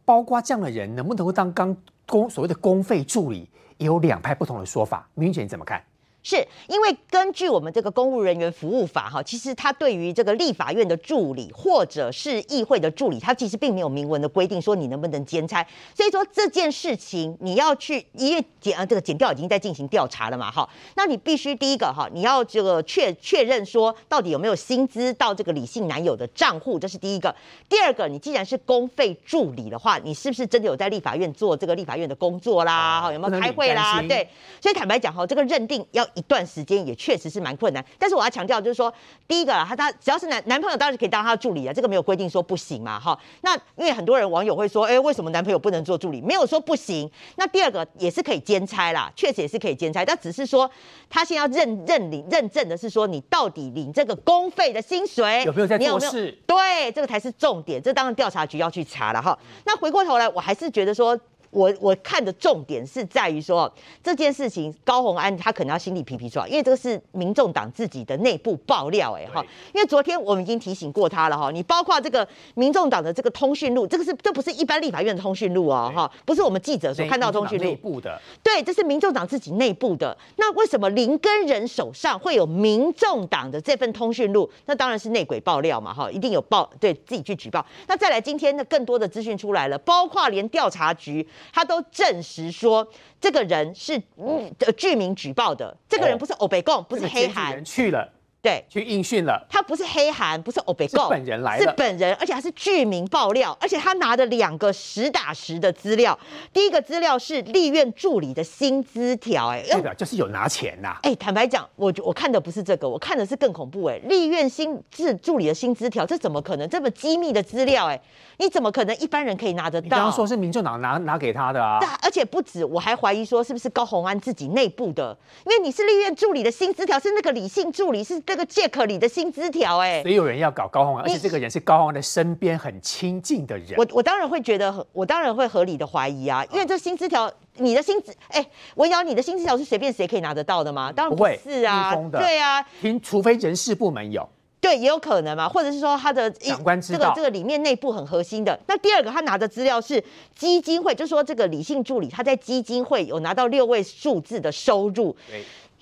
[0.05, 1.75] 包括这样的人能不能够当刚
[2.07, 5.83] 公所谓的公费助理，也有两派不同的说法，明云姐你怎么看？
[6.25, 6.37] 是
[6.69, 15.67] 因为根据我们这个公务人员服务法哈，其实他对于这个立法院的助理或者是议会的助理，他其实并没有明文的规定说你能不能兼差。
[15.95, 27.35] 所以说这件事情你要去，因为检啊这个检调已经在进行调查了嘛哈，那你必须第一个哈，你要这个确确认说到底有没有薪资到这个李姓男友的账户，这是第一个。
[27.69, 33.01] 第二个，你既然是公费助理的话，你是不是真的有在立法院做这个立法院的工作啦？
[33.01, 34.01] 哈，有没有开会啦？
[34.03, 34.29] 对，
[34.61, 36.07] 所以坦白讲哈，这个认定要。
[36.15, 38.93] 一段时间也确实是蛮困难，但是我要强调就是说，
[39.27, 43.19] 第一个他他只要是男男朋友当然是可以当他的助理啊，这个没有规定说不行嘛，哈。
[43.43, 46.21] 那因为很多人网友会说，哎，为什么男朋友不能做助理？
[46.21, 47.11] 没有说不行。
[47.37, 50.71] 那第二个也是可以兼差啦，确实也是可以兼差，但只是说
[51.09, 56.37] 他先要认认领认证的是说你到底领这个公费的薪水有没有在做事？
[56.47, 59.39] 对，这个才是重点，这当然调查局要去查了哈。
[59.65, 61.19] 那回过头来，我还是觉得说。
[61.53, 63.71] 我我看的重点是在于说
[64.03, 80.17] 这件事情，高红安他可能要心里皮皮出来，因为这个是民众党自己的内部爆料，哎哈，因为昨天我们已经提醒过他了哈，你包括这个民众党的这个通讯录，这个是这不是一般立法院的通讯录哦哈，不是我们记者所看到通讯录，内部的，对，这是民众党自己内部的。
[80.37, 84.51] 那为什么林根人手上会有民众党的这份通讯录？
[84.65, 87.63] 那当然是内鬼爆料嘛哈，一定有报对自己去举报。
[87.87, 91.29] 那再来今天的更多的资讯出来了，包括连调查局。
[91.53, 92.87] 他都证实说，
[93.21, 98.13] 这个人是呃居民举报的，这个人不是欧北贡，不是黑韩去了。
[98.43, 99.47] 对，去应讯了。
[99.49, 106.19] 他不是黑韩，不是欧北告，是本人来的，是本人，而且还是剧名爆料，而且他拿的两个实打实的资料。
[106.53, 110.99] 第一个资料是立院助理的薪资条，哎，代表就是有拿钱呐。
[111.05, 117.87] 哎，坦白讲，我我看的不是这个，我看的是更恐怖，哎，立院薪资助理的薪资条，这怎么可能这么机密的资料？
[117.87, 118.01] 哎，
[118.39, 119.89] 你怎么可能一般人可以拿得到？
[119.91, 121.79] 刚刚说是民众党拿拿给他的啊。
[122.03, 129.13] 而且不止，我还怀疑说是不是高鸿安自己内部的，因为你是立院助理的薪资条，是那个李姓助理，是这个借口里的。
[129.13, 133.75] 薪资条哎，所以有人要搞高洪安，而且这个人是高洪安的身边很亲近的人。
[133.77, 138.43] 我我当然会觉得，我当然会合理的怀疑啊，因为这薪资条，你的薪资哎，
[138.77, 140.91] 文瑶，你的薪资条是随便谁可以拿得到的吗？
[140.91, 144.27] 当然不会，是啊，对啊，凭除非人事部门有，
[144.63, 148.59] 对，也有可能嘛，或者是说他的长官知道这个这个里面内部很核心的。
[148.67, 150.03] 那第二个，他拿的资料是
[150.35, 155.15] 基金会，就说这个李姓助理他在基金会有拿到六位数字的收入。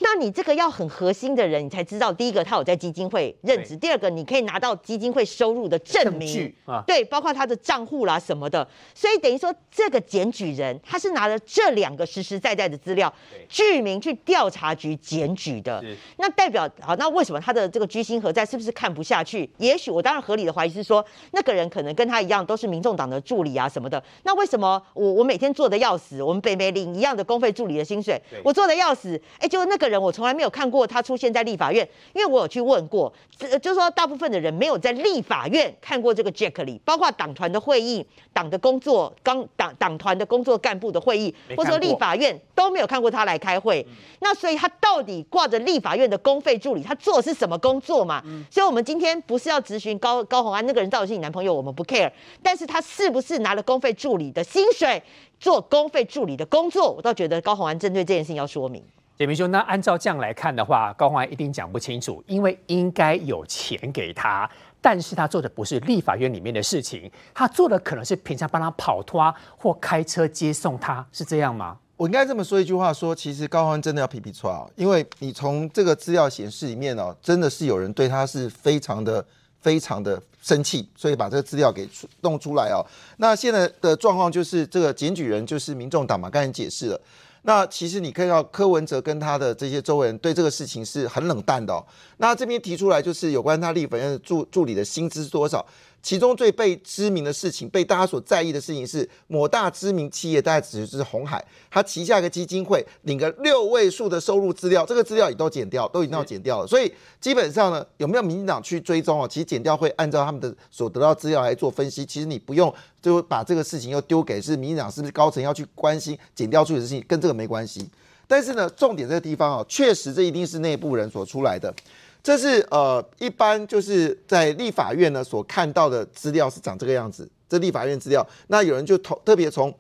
[0.01, 2.13] 那你这个要很核心的人，你才知道。
[2.13, 6.53] 第一个，他有在基金会任职；第二个，你可以拿到基金会收入的证明，
[6.87, 8.67] 对，包括他的账户啦什么的。
[8.95, 13.13] 所以等于说，这个检举人他是拿了这两个实实在在的资料，
[13.49, 15.85] 具名去调查局检举的。
[16.17, 18.41] 那代表好，那为什么他的这个居心何在？
[18.51, 19.49] 是不是看不下去？
[19.59, 24.03] 也许我当然合理的怀疑是说，那个人可能跟他一样，都是民众党的助理啊什么的。
[24.25, 29.90] 那为什么我我每天做的要死，我们北美领一样的公费助理的薪水，我做的要死，哎，就那个。
[29.91, 33.13] 人我从来没有看过他出现在立法院，因为我有去问过，
[33.61, 43.87] 就是说大部分的人没有在立法院看过这个 Jack 里，包括党团的会议、党的工作、刚党党团的工作干部的会议，或者说立法院都没有看过他来开会。
[44.21, 48.23] 那所以他到底挂着立法院的公费助理，他做的是什么工作嘛？
[48.51, 52.11] 所以我们今天不是要咨询高高红安那个人到底是你男朋友，我们不 care，
[52.43, 55.03] 但是他是不是拿了公费助理的薪水
[55.39, 58.83] 做公费助理的工作，我倒觉得高红安针对这件事情要说明。
[59.21, 69.23] 简明说，那按照这样来看的话，高欢一定讲不清楚，因为应该有钱给他，但是他做的不是立法院里面的事情，他做的可能是平常帮他跑拖
[69.59, 71.77] 或开车接送他，是这样吗？
[71.99, 79.23] 我应该这么说一句话，说其实高欢真的要皮皮错啊，因为你从这个资料显示里面哦，真的是有人对他是非常的
[79.61, 82.81] 非常的生气，所以把这个资料给出弄出来哦。
[83.19, 86.99] 那现在的状况就是这个检举人就是民众党嘛，刚才解释了。
[87.43, 91.83] 那其实你可以到柯文哲跟他的这些周围人对这个事情是很冷淡的。
[92.19, 95.65] 那这边提出来就是有关他立法院助助理的薪资多少？
[96.03, 106.67] 其中最被知名的事情，被大家所在意的事情是，某大知名企业，大家指的是红海，他旗下一个基金会领个六位数的收入资料，这个资料也都剪掉，都已经要剪掉了。
[106.67, 109.29] 所以基本上呢，有没有民进党去追踪啊？
[109.29, 112.05] 其实剪掉会按照他们的所得到资料来做分析。
[112.07, 117.87] 其实你不用就把这个事情又丢给是民进党是不是高层要去关心剪掉出的事情，跟这个没关系。
[118.27, 121.75] 但是呢，重点这个地方啊，确实这一定是内部人所出来的。
[122.23, 127.29] 这是呃，一般就是在立法院呢所看到的资料是长这个样子。
[127.49, 129.75] 这立法院资料，那有人就投特别从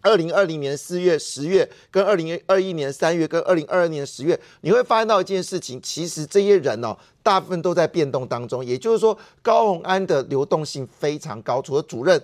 [0.00, 8.64] 二零二零年四月、十月，跟二零二一年三月，跟二零二二年十月，你会发现到一件事情，其实这些人哦，大部分都在变动当中。
[8.64, 12.20] 也就是说，高鸿安的流动性非常高，除了主任，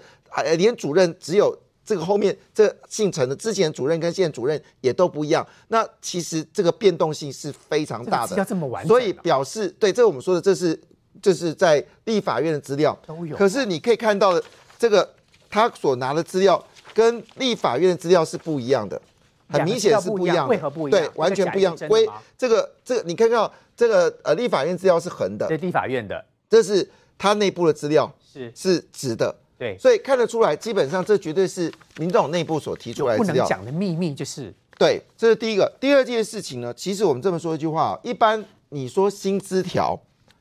[0.56, 5.46] 连主任只有这个后面这姓陈的之前主任跟现主任也都不一样。
[5.68, 10.80] 那其实这个变动性是非常大的，要这么完整，所以表示对这我们说的这是
[11.20, 13.36] 这是在立法院的资料都有。
[13.36, 14.42] 可是你可以看到的
[14.78, 15.12] 这个
[15.50, 16.64] 他所拿的资料
[16.94, 19.00] 跟立法院的资料是不一样的，
[19.48, 21.02] 很明显是不一样，为何不一样？
[21.02, 21.76] 对，完全不一样。
[21.88, 22.08] 归
[22.38, 29.34] 这个这个你看到这个呃立法院资料是横的，对，立法院的，这是他内部的资料是是直的。
[29.62, 33.44] 对，所以看得出来，基本上这绝对是民众内部所提出来的资料。
[33.44, 35.72] 不能讲的秘密就是，对，这是第一个。
[35.78, 39.96] 第二件事情呢，其实我们这么说一句话，一般你说薪资条，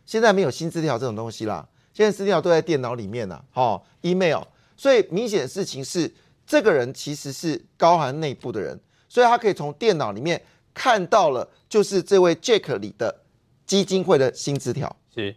[0.08, 4.42] 现在没有薪资条这种东西啦，现在资料都在电脑里面呢，哦，email。
[4.76, 6.12] 所以明显的事情是，
[6.48, 10.42] 这个人其实是高寒内部的人，所以他可以从电脑里面
[10.74, 13.22] 看到了，就是这位 Jack 里的
[13.68, 14.96] 基金会的薪资条。
[15.14, 15.36] 是，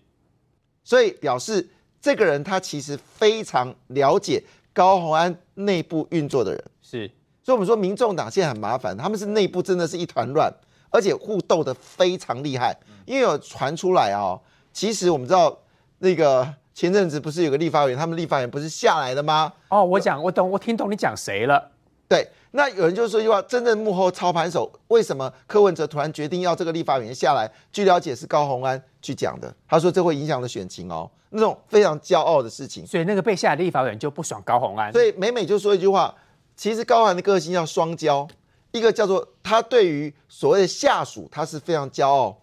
[0.82, 1.68] 所以表示。
[2.04, 4.44] 这个人他其实非常了解
[4.74, 7.10] 高鸿安内部运作的人，是，
[7.42, 10.52] 所以我们说民众党现在很麻烦，他们是内部真的是一团乱，
[10.90, 12.78] 而且互斗的非常厉害。
[13.06, 14.38] 因为有传出来啊，
[14.70, 15.58] 其实我们知道
[16.00, 19.50] 那个前阵子不是有个立法委员，他们立法委员不是下来的吗？
[19.70, 21.70] 哦，我讲我懂，我听懂你讲谁了。
[22.06, 27.50] 对，那有人就说一句话：真正幕后操盘手，为什么柯文哲突然决定要这个立法委员下来？
[27.72, 31.10] 据了解是高鸿安去讲的，他说这会影响了选情哦。
[31.36, 34.92] 那种非常骄傲的事情，所以那个被下的立法委员就不爽高鸿安。
[34.92, 36.14] 所以美美就说一句话，
[36.56, 38.28] 其实高鸿安的个性叫双骄，
[38.70, 42.40] 一个叫做他对于所谓的下属他是非常骄傲，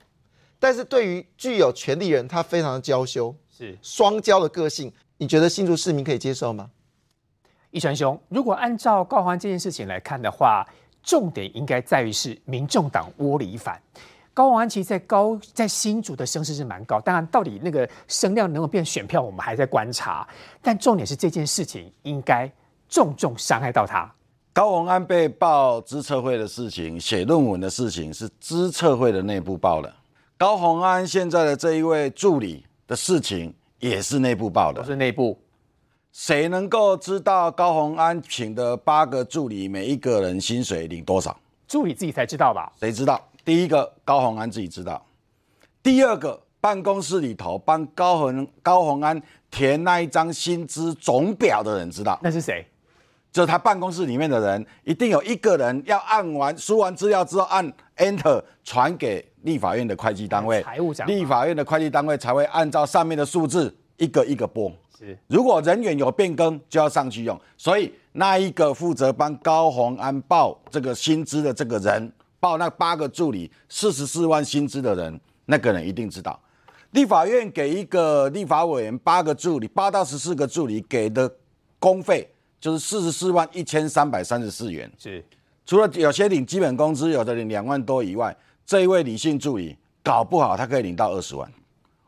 [0.60, 4.92] 但是对于具有权力人他非常的娇羞，是双骄的个性。
[5.18, 6.70] 你觉得新竹市民可以接受吗？
[7.70, 10.68] 一传兄，如果按照高鸿安这件事情来看的话，
[11.02, 13.82] 重点应该在于是民众党窝里反。
[14.34, 20.26] 高宏安其实，在高在新竹的声势是蛮高，当然，到底那个声量能够变选票，我们还在观察。
[20.62, 22.50] 但重点是这件事情应该
[22.88, 24.10] 重重伤害到他。
[24.54, 29.94] 高鸿安被报资策会的事情、写论文的事情，是资策会的内部报的。
[30.38, 35.38] 高鸿安现在的这一位助理的事情，也是内部报的，都是内部。
[36.14, 41.38] 谁能够知道高鸿安请的八个助理每一个人薪水领多少？
[41.68, 42.70] 助理自己才知道吧？
[42.78, 43.22] 谁知道？
[43.44, 45.04] 第一个高鸿安自己知道，
[45.82, 49.20] 第二个办公室里头帮高鸿高鸿安
[49.50, 52.66] 填那一张薪资总表的人知道，那是谁？
[53.32, 57.66] 就是他办公室里面的人，一定有一个人要按完输完资料之后按
[57.98, 64.72] Enter 传给立法院的会计单位，财务长，立法院的会计单位才会按照上面的数字一个一个拨。
[65.00, 67.40] 是，如果人员有变更，就要上去用。
[67.58, 72.12] 所以那一个负责帮高鸿安报这个薪资的这个人。
[72.42, 76.38] 报那八个助理四十四万薪资的人，那个人一定知道。
[76.90, 81.32] 立法院给一个立法委员八个助理，八到十四个助理给的
[81.80, 82.30] 工费
[82.60, 84.92] 就是四十四万一千三百三十四元。
[84.98, 85.24] 是，
[85.66, 88.36] 除了有些领基本工资，有的领两万多以外，
[88.66, 91.50] 这一位女性助理搞不好他可以领到二十万。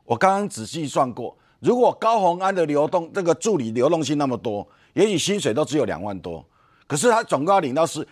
[0.04, 6.44] 我刚刚仔细算过，如果高鸿安的流动这个助理流动性那么多，也许薪水都只有两万多，
[6.88, 8.06] 可是他总共要领到是。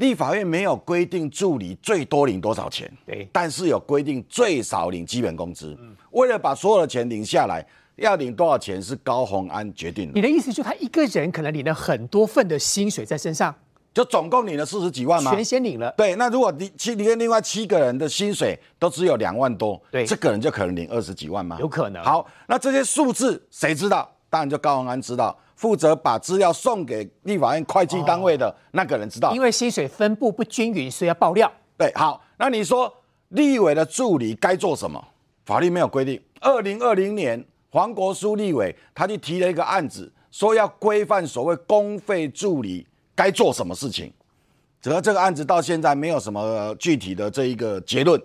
[0.00, 5.78] 立法院没有规定助理最多领多少钱，对，但是有规定最少领基本工资。
[6.12, 7.64] 为了把所有的钱领下来，
[7.96, 10.12] 要领多少钱是高鸿安决定的。
[10.14, 13.54] 你的意思就他一个人可能领了很多份的薪水在身上，
[13.92, 15.30] 就总共领了四十几万吗？
[15.32, 15.92] 全先领了。
[15.98, 21.58] 对，那如果你七你跟另外七个人的薪水都只有两万多，对，这个人就可能领二十几万吗？
[21.60, 22.02] 有可能。
[22.02, 24.10] 好，那这些数字谁知道？
[24.30, 25.38] 当然就高鸿安知道。
[25.60, 31.52] 负责把资料送给立法院会计单位的那个人知道，因为薪水分布不均匀，所以要爆料。
[31.76, 32.90] 对，好，那你说
[33.28, 35.08] 立委的助理该做什么？
[35.44, 36.18] 法律没有规定。
[36.40, 44.10] 二零二零年，黄国书立委他就提了一个案子，说要规范所谓公费助理该做什么事情。
[44.80, 48.18] 只要这个案子到现在没有什么具体的这一个结论。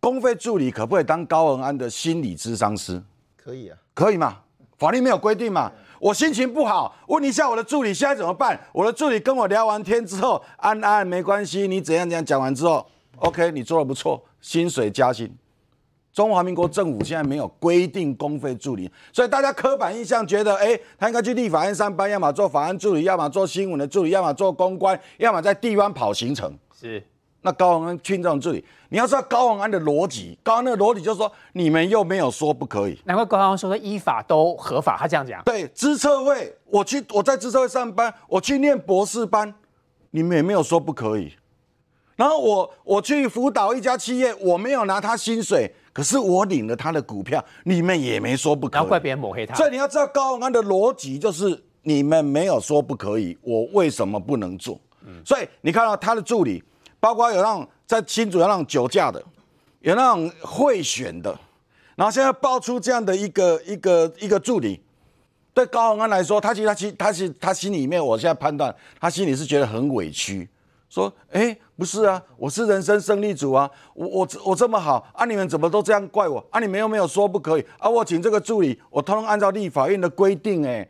[0.00, 3.02] 公费助理可不可以当高文安的心理咨商师？
[3.36, 4.38] 可以啊，可以嘛？
[4.78, 5.70] 法律没有规定嘛？
[6.00, 8.58] 我心情不好，问一下我的助理现在怎么办？
[8.72, 12.84] 我的助理跟我聊完天之后，安安没关系，你怎样怎样讲完之后
[13.18, 15.30] ，OK，你做的不错，薪水加薪。
[16.12, 26.52] 中华民国政府现在没有规定公费助理，所以大家刻板印象觉得，哎，他应该去立法院上班，要么做法案助理，要么做新闻的助理，要么做公关，要么在地方跑行程。
[26.80, 27.02] 是。
[27.42, 35.42] 那高宏安去这种助理，你要知道高宏安的逻辑，高宏安的逻辑就是说，你们又没有说不可以，难怪高宏安说的依法都合法，他这样讲。
[35.44, 39.54] 对，资策会，我去我在资策会上班，我去念博士班，
[40.10, 41.32] 你们也没有说不可以。
[42.16, 48.76] 然后我我去辅导一家企业，我没有拿他薪水，可是我领了他的股票，你们也没说不可以。
[48.76, 49.54] 然后怪别人抹黑他。
[49.54, 54.78] 所以你要知道高宏安的逻辑就是你们没有说不可以，我为什么不能做？
[55.24, 56.62] 所以你看到他的助理，
[57.00, 59.20] 包括有那种在新竹有那种酒驾的，
[59.80, 61.36] 有那种贿选的，
[61.96, 64.80] 然后现在爆出这样的一个一个一个助理，
[65.54, 70.46] 对高宏安来说，他其实他其实他其他心里面，我现在判断，他心里是觉得很委屈，
[70.90, 76.60] 说，哎，不是啊，我是人生胜利组啊，我我我这么好啊，你们怎么都这样怪我啊？
[76.60, 77.88] 你们又没有说不可以啊？
[77.88, 80.86] 我请这个助理，我通通按照立法院的规定，哎。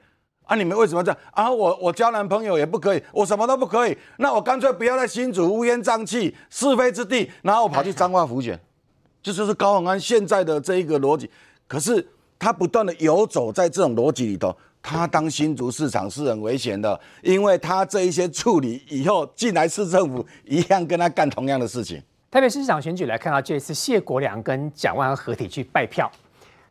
[0.50, 0.56] 啊！
[0.56, 1.48] 你们为什么这样啊？
[1.48, 3.96] 我我交男朋友也不可以，我什么都不可以。
[4.16, 8.58] 那我干脆不要在新竹乌烟瘴气、是非之地，然后我跑去彰化福建，
[9.22, 11.30] 这就是高永安现在的这一个逻辑。
[11.68, 12.04] 可是
[12.36, 22.02] 他不断的游走在这种逻辑里头，他当新竹市长是很危险的，因为他这一些处理以后进来市政府一样跟他干同样的事情。
[22.28, 26.10] 台北市长选举来看到这次谢国良跟蒋万安合体去拜票，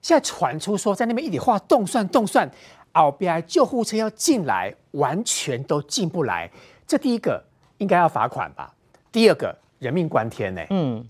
[0.02, 2.50] 现在传出说在那边一笔画动算动算。
[2.94, 6.50] FBI 救护车要进来，完全都进不来。
[6.88, 7.44] 这第一个
[7.78, 8.74] 应该要罚款吧？
[9.12, 10.62] 第二个人命关天呢？
[10.70, 11.06] 嗯。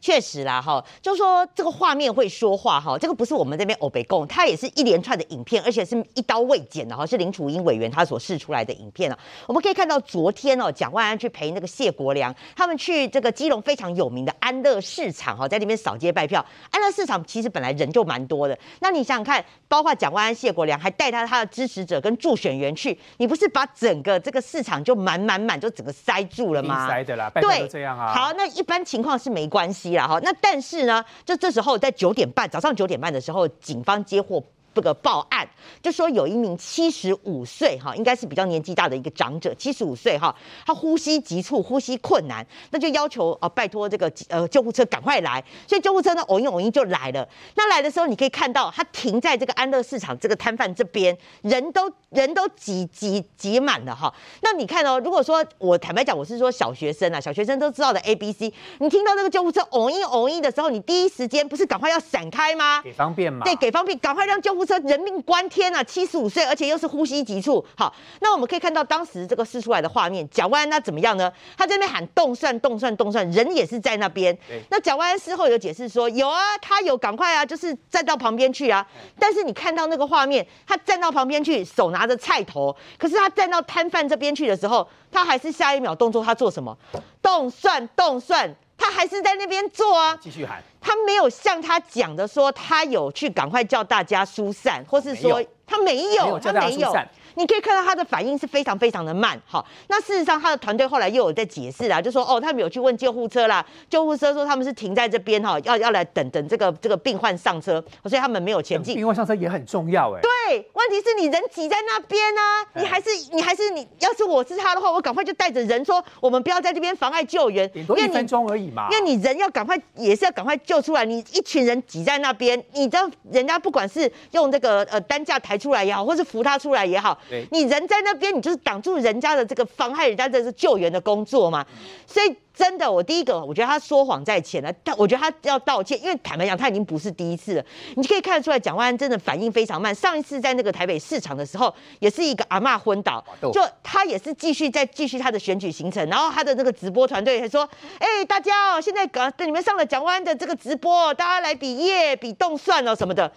[0.00, 9.18] 确实啦，哈，就说这个画面会说话，哈，这个不是我们这边欧北共，它也是一连串的影片，而且是一刀未剪的，哈，是林楚英委员他所试出来的影片啊。
[9.46, 16.44] 我们可以看到昨天哦，蒋万安去陪那个谢国良，他们去这个基隆非常有名的安乐市场，哈，在那边扫街拜票。
[16.70, 26.88] 安乐市场其实本来人就蛮多的，那你想想看，包括蒋万安、谢国良还带他他的支持者跟助选员去，你不是把整个这个市场就满满满，就整个塞住了吗？
[26.88, 28.12] 塞的啦，对，这样啊。
[28.14, 29.59] 好，那一般情况是没关。
[29.60, 34.42] 关系了哈，那但是呢，就这时候在九点半早上九点半的时候，警方接获。
[34.74, 35.46] 这个报案
[35.82, 45.44] 就说有一名七十五岁哈，应该是比较年纪大的一个长者，七十五岁哈，他呼吸急促，呼吸困难，那就要求啊，拜托这个呃救护车赶快来。
[45.66, 47.28] 所以救护车呢，偶一偶一就来了。
[47.56, 54.14] 那来的时候，你可以看到他停在这个安乐市场这个摊贩这边，人都人都挤挤挤满了哈。
[54.42, 62.80] 那你看哦，如果说我坦白讲，我是说小学生啊，小学生都知道的 A B C，你听到这个救护车偶一偶一的时候，你第一时间不是赶快要闪开吗？
[62.82, 63.44] 给方便嘛？
[63.44, 64.59] 对，给方便，赶快让救护。
[64.64, 65.82] 车人命关天啊！
[65.82, 67.64] 七十五岁，而且又是呼吸急促。
[67.76, 71.32] 好，那我们可以看到当时这个试出来的画面，蒋万安他怎么样呢？
[71.56, 74.36] 他在那边喊动算动算动算，人也是在那边。
[74.68, 78.86] 那蒋万安事后有解释说，有啊，他有赶快啊，就是站到旁边去啊。
[79.18, 86.76] 但是你看到那个画面，他站到旁边去，手拿着菜头，可是他站到摊贩这边去的时候，他还是下一秒动作，他做什么？
[87.22, 88.54] 动算动算。
[88.80, 90.62] 他还是在那边做啊，继续喊。
[90.80, 96.96] 他没有像他讲的说，他有去赶快叫大家疏散，或是说他没有，他没有。
[97.34, 108.96] 你可以看到他的反应是非常非常的慢，好，那事实上他的团队后来又有在解释啦，就说哦，他们有去问救护车啦，救护车说他们是停在这边哈，要要来等等这个这个病患上车，所以他们没有前进。
[108.96, 110.20] 病患上车也很重要哎。
[110.20, 118.88] 对，问题是你人挤在那边啊，你还是你还是你，要是我是他的话，我赶快就带着人说，我们不要在这边妨碍救援，顶多一分钟而已嘛。
[118.90, 127.16] 因为你人要赶快也是要赶快救出来，你一群人挤在那边，你知道人家不管是用这个呃担架抬出来也好，或是扶他出来也好，
[127.52, 128.00] 你人在。
[128.02, 131.62] 那边你就是挡住人家的这个妨害人家这是救援的工作嘛，
[132.06, 137.64] 所以真的，我第一个我觉得他说谎在前了，但我觉得他要道歉，因为坦白讲他已经不是第一次了，
[137.96, 139.94] 你可以看得出来蒋万安真的反应非常慢。
[139.94, 147.68] 上一次在那个台北市场的时候，也是一个阿妈昏倒，就他也是继续在继续他的选举行程，然后他的那个直播团队还说，
[147.98, 153.30] 哎，大家哦，现在搞你们上了蒋万安的这个直播，大家来比耶比动算哦什么的。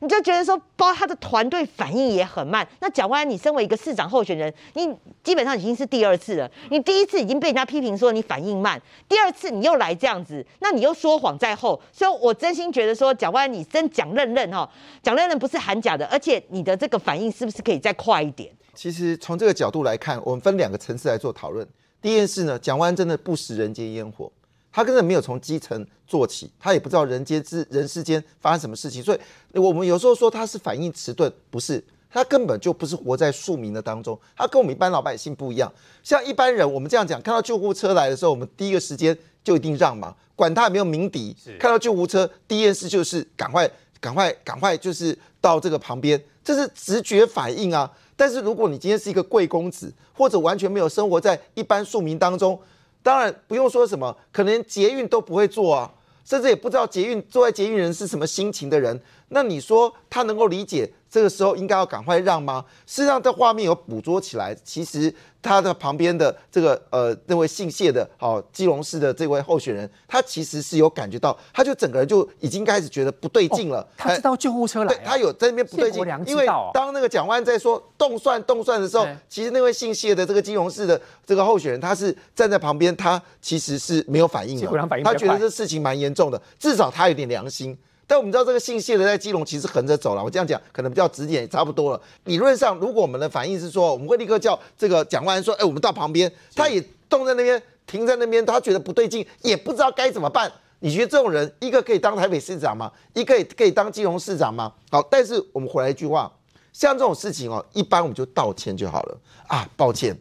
[0.00, 2.66] 你就觉得说，包他的团队反应也很慢。
[2.80, 4.88] 那蒋万安，你身为一个市长候选人，你
[5.22, 6.50] 基本上已经是第二次了。
[6.70, 11.80] 你第一次已经被人家批评说你反应慢，第二次你又来这样子，那你又说谎在后。
[11.92, 14.68] 所以我真心觉得说，蒋万安，你真讲认认哈，
[15.02, 18.50] 讲认认不是喊假的，而且你的这个反应是不是可以再快一点？
[18.74, 21.66] 其实从这个角度来看，我们分两个层次来做讨论。
[22.00, 24.30] 第一件事呢，蒋万安真的不食人间烟火。
[24.78, 35.72] 他根本没有从基层做起，他也不知道人间之人世间发生什么事情，所以我们有时候说他是反应迟钝，不是，他根本就不是活在庶民的当中，他跟我们一般老百姓不一样。
[36.04, 43.68] 像一般人，我们这样讲，看到救护车来的时候，我们第一个时间就一定让嘛，管他有没有鸣笛，看到救护车第一件事就是赶快、
[44.00, 47.90] 赶快、赶快，就是到这个旁边，这是直觉反应啊。
[48.14, 52.56] 但是如果你今天是一个贵公子，或者完全没有生活在一般庶民当中，
[53.02, 55.90] 当然不用说什么，可能捷运都不会坐啊，
[56.24, 59.00] 甚至也不知道捷运坐在捷运人是什么心情的人。
[59.28, 62.64] 那你说他能够理解这个时候应该要赶快让吗？
[62.86, 73.86] 事实上，这画面有捕捉起来，其实他的旁边的这个呃那位姓谢的，好基隆市的这位候选人，他其实是有感觉到，他就整个人就已经开始觉得不对劲了。
[73.96, 84.66] 他知道救护车来啊，对他有在那边不对劲因为道当那个蒋万在说动算动算的时候嗯，其实那位姓谢的这个基隆市的这个候选人，他是站在旁边，他其实是没有反应的，
[85.02, 87.76] 他觉得这事情蛮严重的，至少他有点良心。
[88.08, 92.00] 但我们知道这个姓谢的在基隆其实横着走了，我这样讲可能比较直点，也差不多了。
[92.24, 100.50] 理论上，如果我们的反应是说，我们会立刻叫这个蒋万安说，哎，我们到旁边，他也冻在那边，停在那边，他觉得不对劲，也不知道该怎么办。
[100.80, 102.90] 你觉得这种人，一个可以当台北市长吗？
[103.12, 104.72] 一个也可以当基隆市长吗？
[104.90, 106.32] 好，但是我们回来一句话，
[106.72, 110.18] 像这种事情哦，一般我们就道歉就好了啊，抱歉。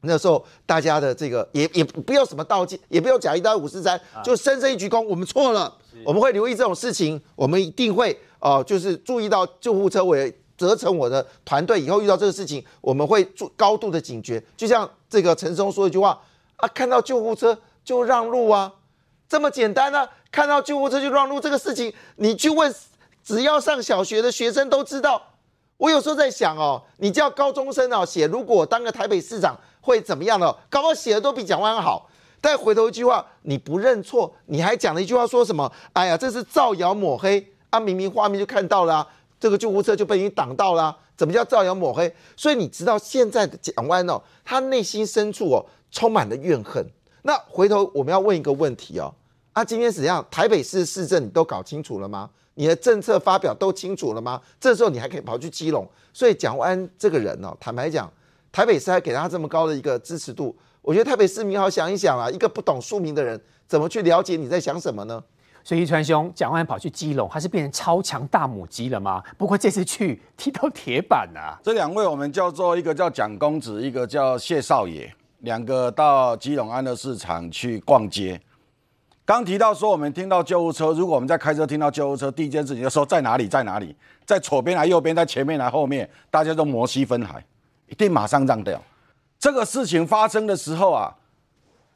[0.00, 5.72] 那时候大家的这个也也不要什么道歉，也不要假一刀五四三，就深深一鞠躬，我们错了，
[6.04, 14.42] 我们会留意这种事情，我们一定会哦、呃就是注意到救护车，我也责成我的团队以后遇到这个事情，我们会做高度的警觉。
[14.56, 16.20] 就像这个陈松说一句话
[16.56, 18.72] 啊，看到救护车就让路啊，
[19.28, 22.72] 这么简单啊，看到救护车就让路，这个事情你去问，
[23.24, 25.20] 只要上小学的学生都知道。
[25.78, 30.54] 我有时候在想哦，你叫高中生哦写，如果当个台北市长会怎么样呢？
[30.70, 32.08] 搞不好写的都比蒋万好。
[32.42, 35.72] 但回头一句话，你不认错，你还讲了一句话，说什么？
[35.94, 37.78] 哎呀，这是造谣抹黑啊！
[37.78, 39.06] 明明画面就看到了、
[39.38, 42.12] 这个救护车就被你挡到了、怎么叫造谣抹黑？
[42.36, 46.84] 所以你知道现在的蒋万哦，他内心深处哦充满了怨恨。
[47.22, 49.14] 那回头我们要问一个问题哦，
[49.52, 50.26] 啊，今天怎样？
[50.28, 52.28] 台北市市政你都搞清楚了吗？
[52.54, 54.42] 你的政策发表都清楚了吗？
[54.60, 58.12] 这时候你还可以跑去基隆，所以蒋万安这个人哦，坦白讲，
[58.50, 65.22] 台北市还给他这么高的一个支持度，我觉得台北市民好想一想啊，一个不懂庶民的人怎么去了解你在想什么呢？
[65.64, 69.22] 所以一川兄，蒋万安跑去基隆，他是变成超强大母鸡了吗？
[69.38, 75.08] 不过这次去踢到铁板啊，这两位我们叫做一个叫蒋公子，一个叫谢少爷，
[75.38, 78.40] 两个到基隆安乐市场去逛街。
[79.24, 83.94] 刚提到说，我们听到救护车，如果我们在开车听到救护车，第一件事情就说在哪里，在哪里，
[84.26, 87.42] 在左边还右边，在前面还后面，大家都摩西分海，
[87.86, 88.82] 一定马上让掉。
[89.42, 91.12] 这个事情发生的时候啊，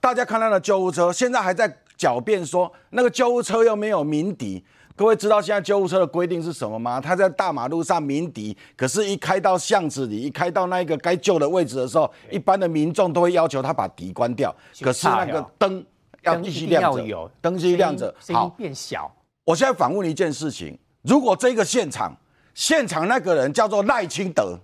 [0.01, 4.65] 大家看到的救护车，现在还在狡辩说那个救护车又没有鸣笛。
[4.97, 7.01] 各位知道现在救护车的规定是什么吗？
[7.01, 14.53] 它在大马路上鸣笛，可是，一开到巷子里，一开到那个该救的位置的时候，一般的民众都会要求他把笛关掉。
[14.81, 15.87] 可是那个灯
[16.23, 18.13] 要继续亮着灯一定要有，灯继续亮着。
[18.19, 19.09] 声音变小，
[19.45, 22.13] 我现在反问一件事情：如果这个现场，
[22.55, 24.59] 现场那个人叫做赖清德，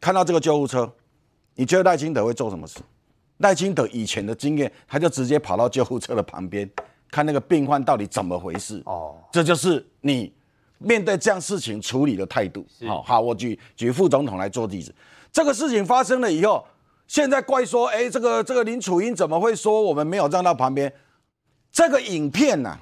[0.00, 0.90] 看到这个救护车，
[1.54, 2.78] 你觉得赖清德会做什么事？
[3.38, 6.70] 赖清德以前的经验，他就直接跑到救护车的旁边，
[7.10, 8.80] 看那个病患到底怎么回事。
[8.86, 10.32] 哦，这就是你
[10.78, 12.64] 面对这样事情处理的态度。
[12.86, 14.94] 好好，我举举副总统来做例子。
[15.32, 16.64] 这个事情发生了以后，
[17.06, 20.92] 现在怪说，哎，这个这个林楚英怎么会说我们没有让到旁边？
[21.72, 22.78] 这个影片呐、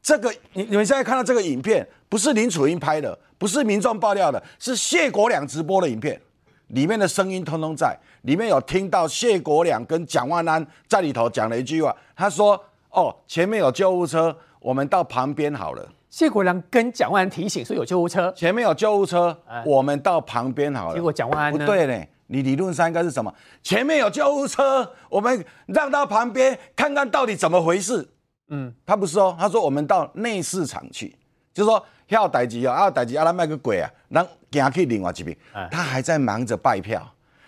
[0.00, 6.20] 这个你你们现在看到这个影片，不是林楚英拍的，不是民众爆料的，是谢国良直播的影片，
[6.68, 20.94] 里面的声音通通在，里面有听到谢国良跟蒋万安在里头讲了一句话，他说：“哦，前面有救护车，我们到旁边好了。”谢国良跟蒋万安提醒说有救护车，前面有救护车哎，我们到旁边好了。
[20.94, 23.32] 结果蒋万安呢不对呢，你理论上应该是什么？
[23.62, 28.08] 前面有救护车，我们让到旁边看看到底怎么回事。
[28.48, 31.14] 嗯，他不是哦，他说我们到内市场去，
[31.52, 37.02] 就是说要代志哦，要代志阿拉卖个鬼啊，然后行去另外一边哎，他还在忙着拜票，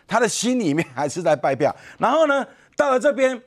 [0.06, 1.74] 他的心里面还是在拜票。
[1.98, 2.46] 然后呢，
[2.76, 3.40] 到了这边，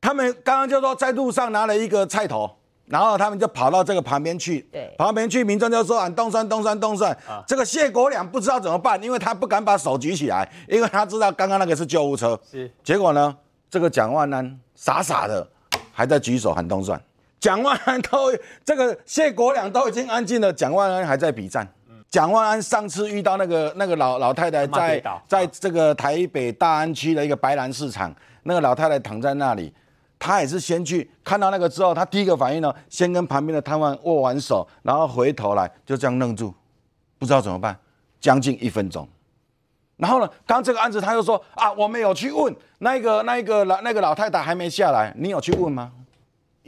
[0.00, 2.50] 他们刚刚就说在路上拿了一个菜头，
[2.86, 7.16] 然后他们就跑到这个旁边去，对旁边去，民众就说喊东山东山东山。
[7.46, 12.38] 这个谢国良不知道怎么办，因为他不敢把手举起来，因为他知道刚刚那个是救护车。
[12.50, 13.36] 是结果呢，
[13.70, 15.46] 这个蒋万安傻傻的
[15.92, 17.00] 还在举手喊东山，
[17.40, 18.32] 蒋万安都
[18.64, 21.66] 这个谢国良都已经安静了，蒋万安还在比战。
[22.10, 28.14] 蒋万安上次遇到那个那个老老太太在在这个台北大安区的一个白兰市场，
[28.44, 29.70] 那个老太太躺在那里，
[30.18, 36.52] 他也是先去看到那个之后，他第一个反应呢，先跟旁边的摊贩握完手，然后回头来就这样愣住，
[37.18, 37.76] 不知道怎么办，
[38.18, 39.06] 将近一分钟。
[39.98, 45.92] 然后呢，刚这个案子他又说啊，我没有去问那个那个老那个老太太还没下来，你有去问吗？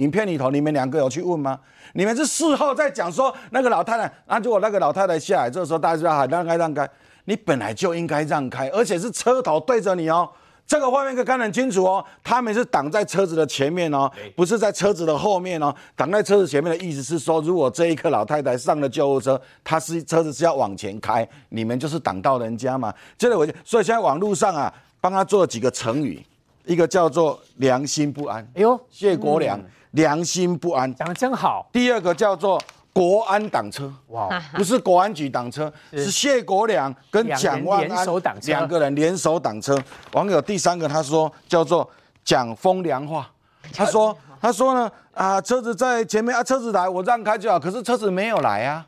[0.00, 1.58] 影片里头你们两个有去问吗？
[1.92, 6.88] 你们是事后在讲说那个老太太，啊，如果那个老太太下来，这个时候大家喊让开让开，
[7.24, 10.28] 你本来就应该让开，而且是车头对着你哦，
[10.66, 15.74] 这个画面可以看得很清楚哦，他们是挡在车子的前面哦，不是在车子的后面哦。
[15.96, 22.94] 挡在车子前面的意思是说，如果这一刻老太太上了救护车，她是车子是要往前开，你们就是挡到人家嘛。
[23.18, 26.24] 这个我就，所以现在网络上啊，帮他做了几个成语，
[26.64, 28.40] 一个叫做良心不安。
[28.54, 29.60] 哎呦，谢国良，
[29.92, 30.92] 良心不安。
[30.94, 31.68] 讲的真好。
[31.72, 32.60] 第二个叫做
[32.92, 38.06] 国安挡车，哇，不是国安局挡车，是谢国良跟蒋万安
[38.42, 39.78] 两个人联手挡车。
[40.12, 41.88] 网友第三个他说叫做
[42.24, 43.30] 讲风凉话，
[43.72, 48.84] 他说他说呢啊车子在前面啊车子来我让开就好，可是车子没有来啊，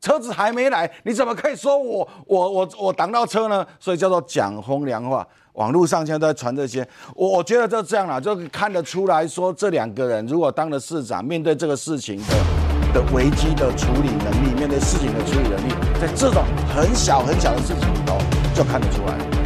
[0.00, 3.66] 车子还没来，你怎么可以说我我我我挡到车呢？
[3.80, 5.26] 所以叫做讲风凉话。
[5.54, 12.34] 网络上现在都在传这些，我觉得就这样了，就看得出来说这两个人如果当了市长，面对这个事情的。
[12.92, 16.44] 的危机的处理能力，面对事情的处理能力，在这种
[16.76, 18.18] 很小很小的事情里头
[18.54, 19.41] 就看得出来。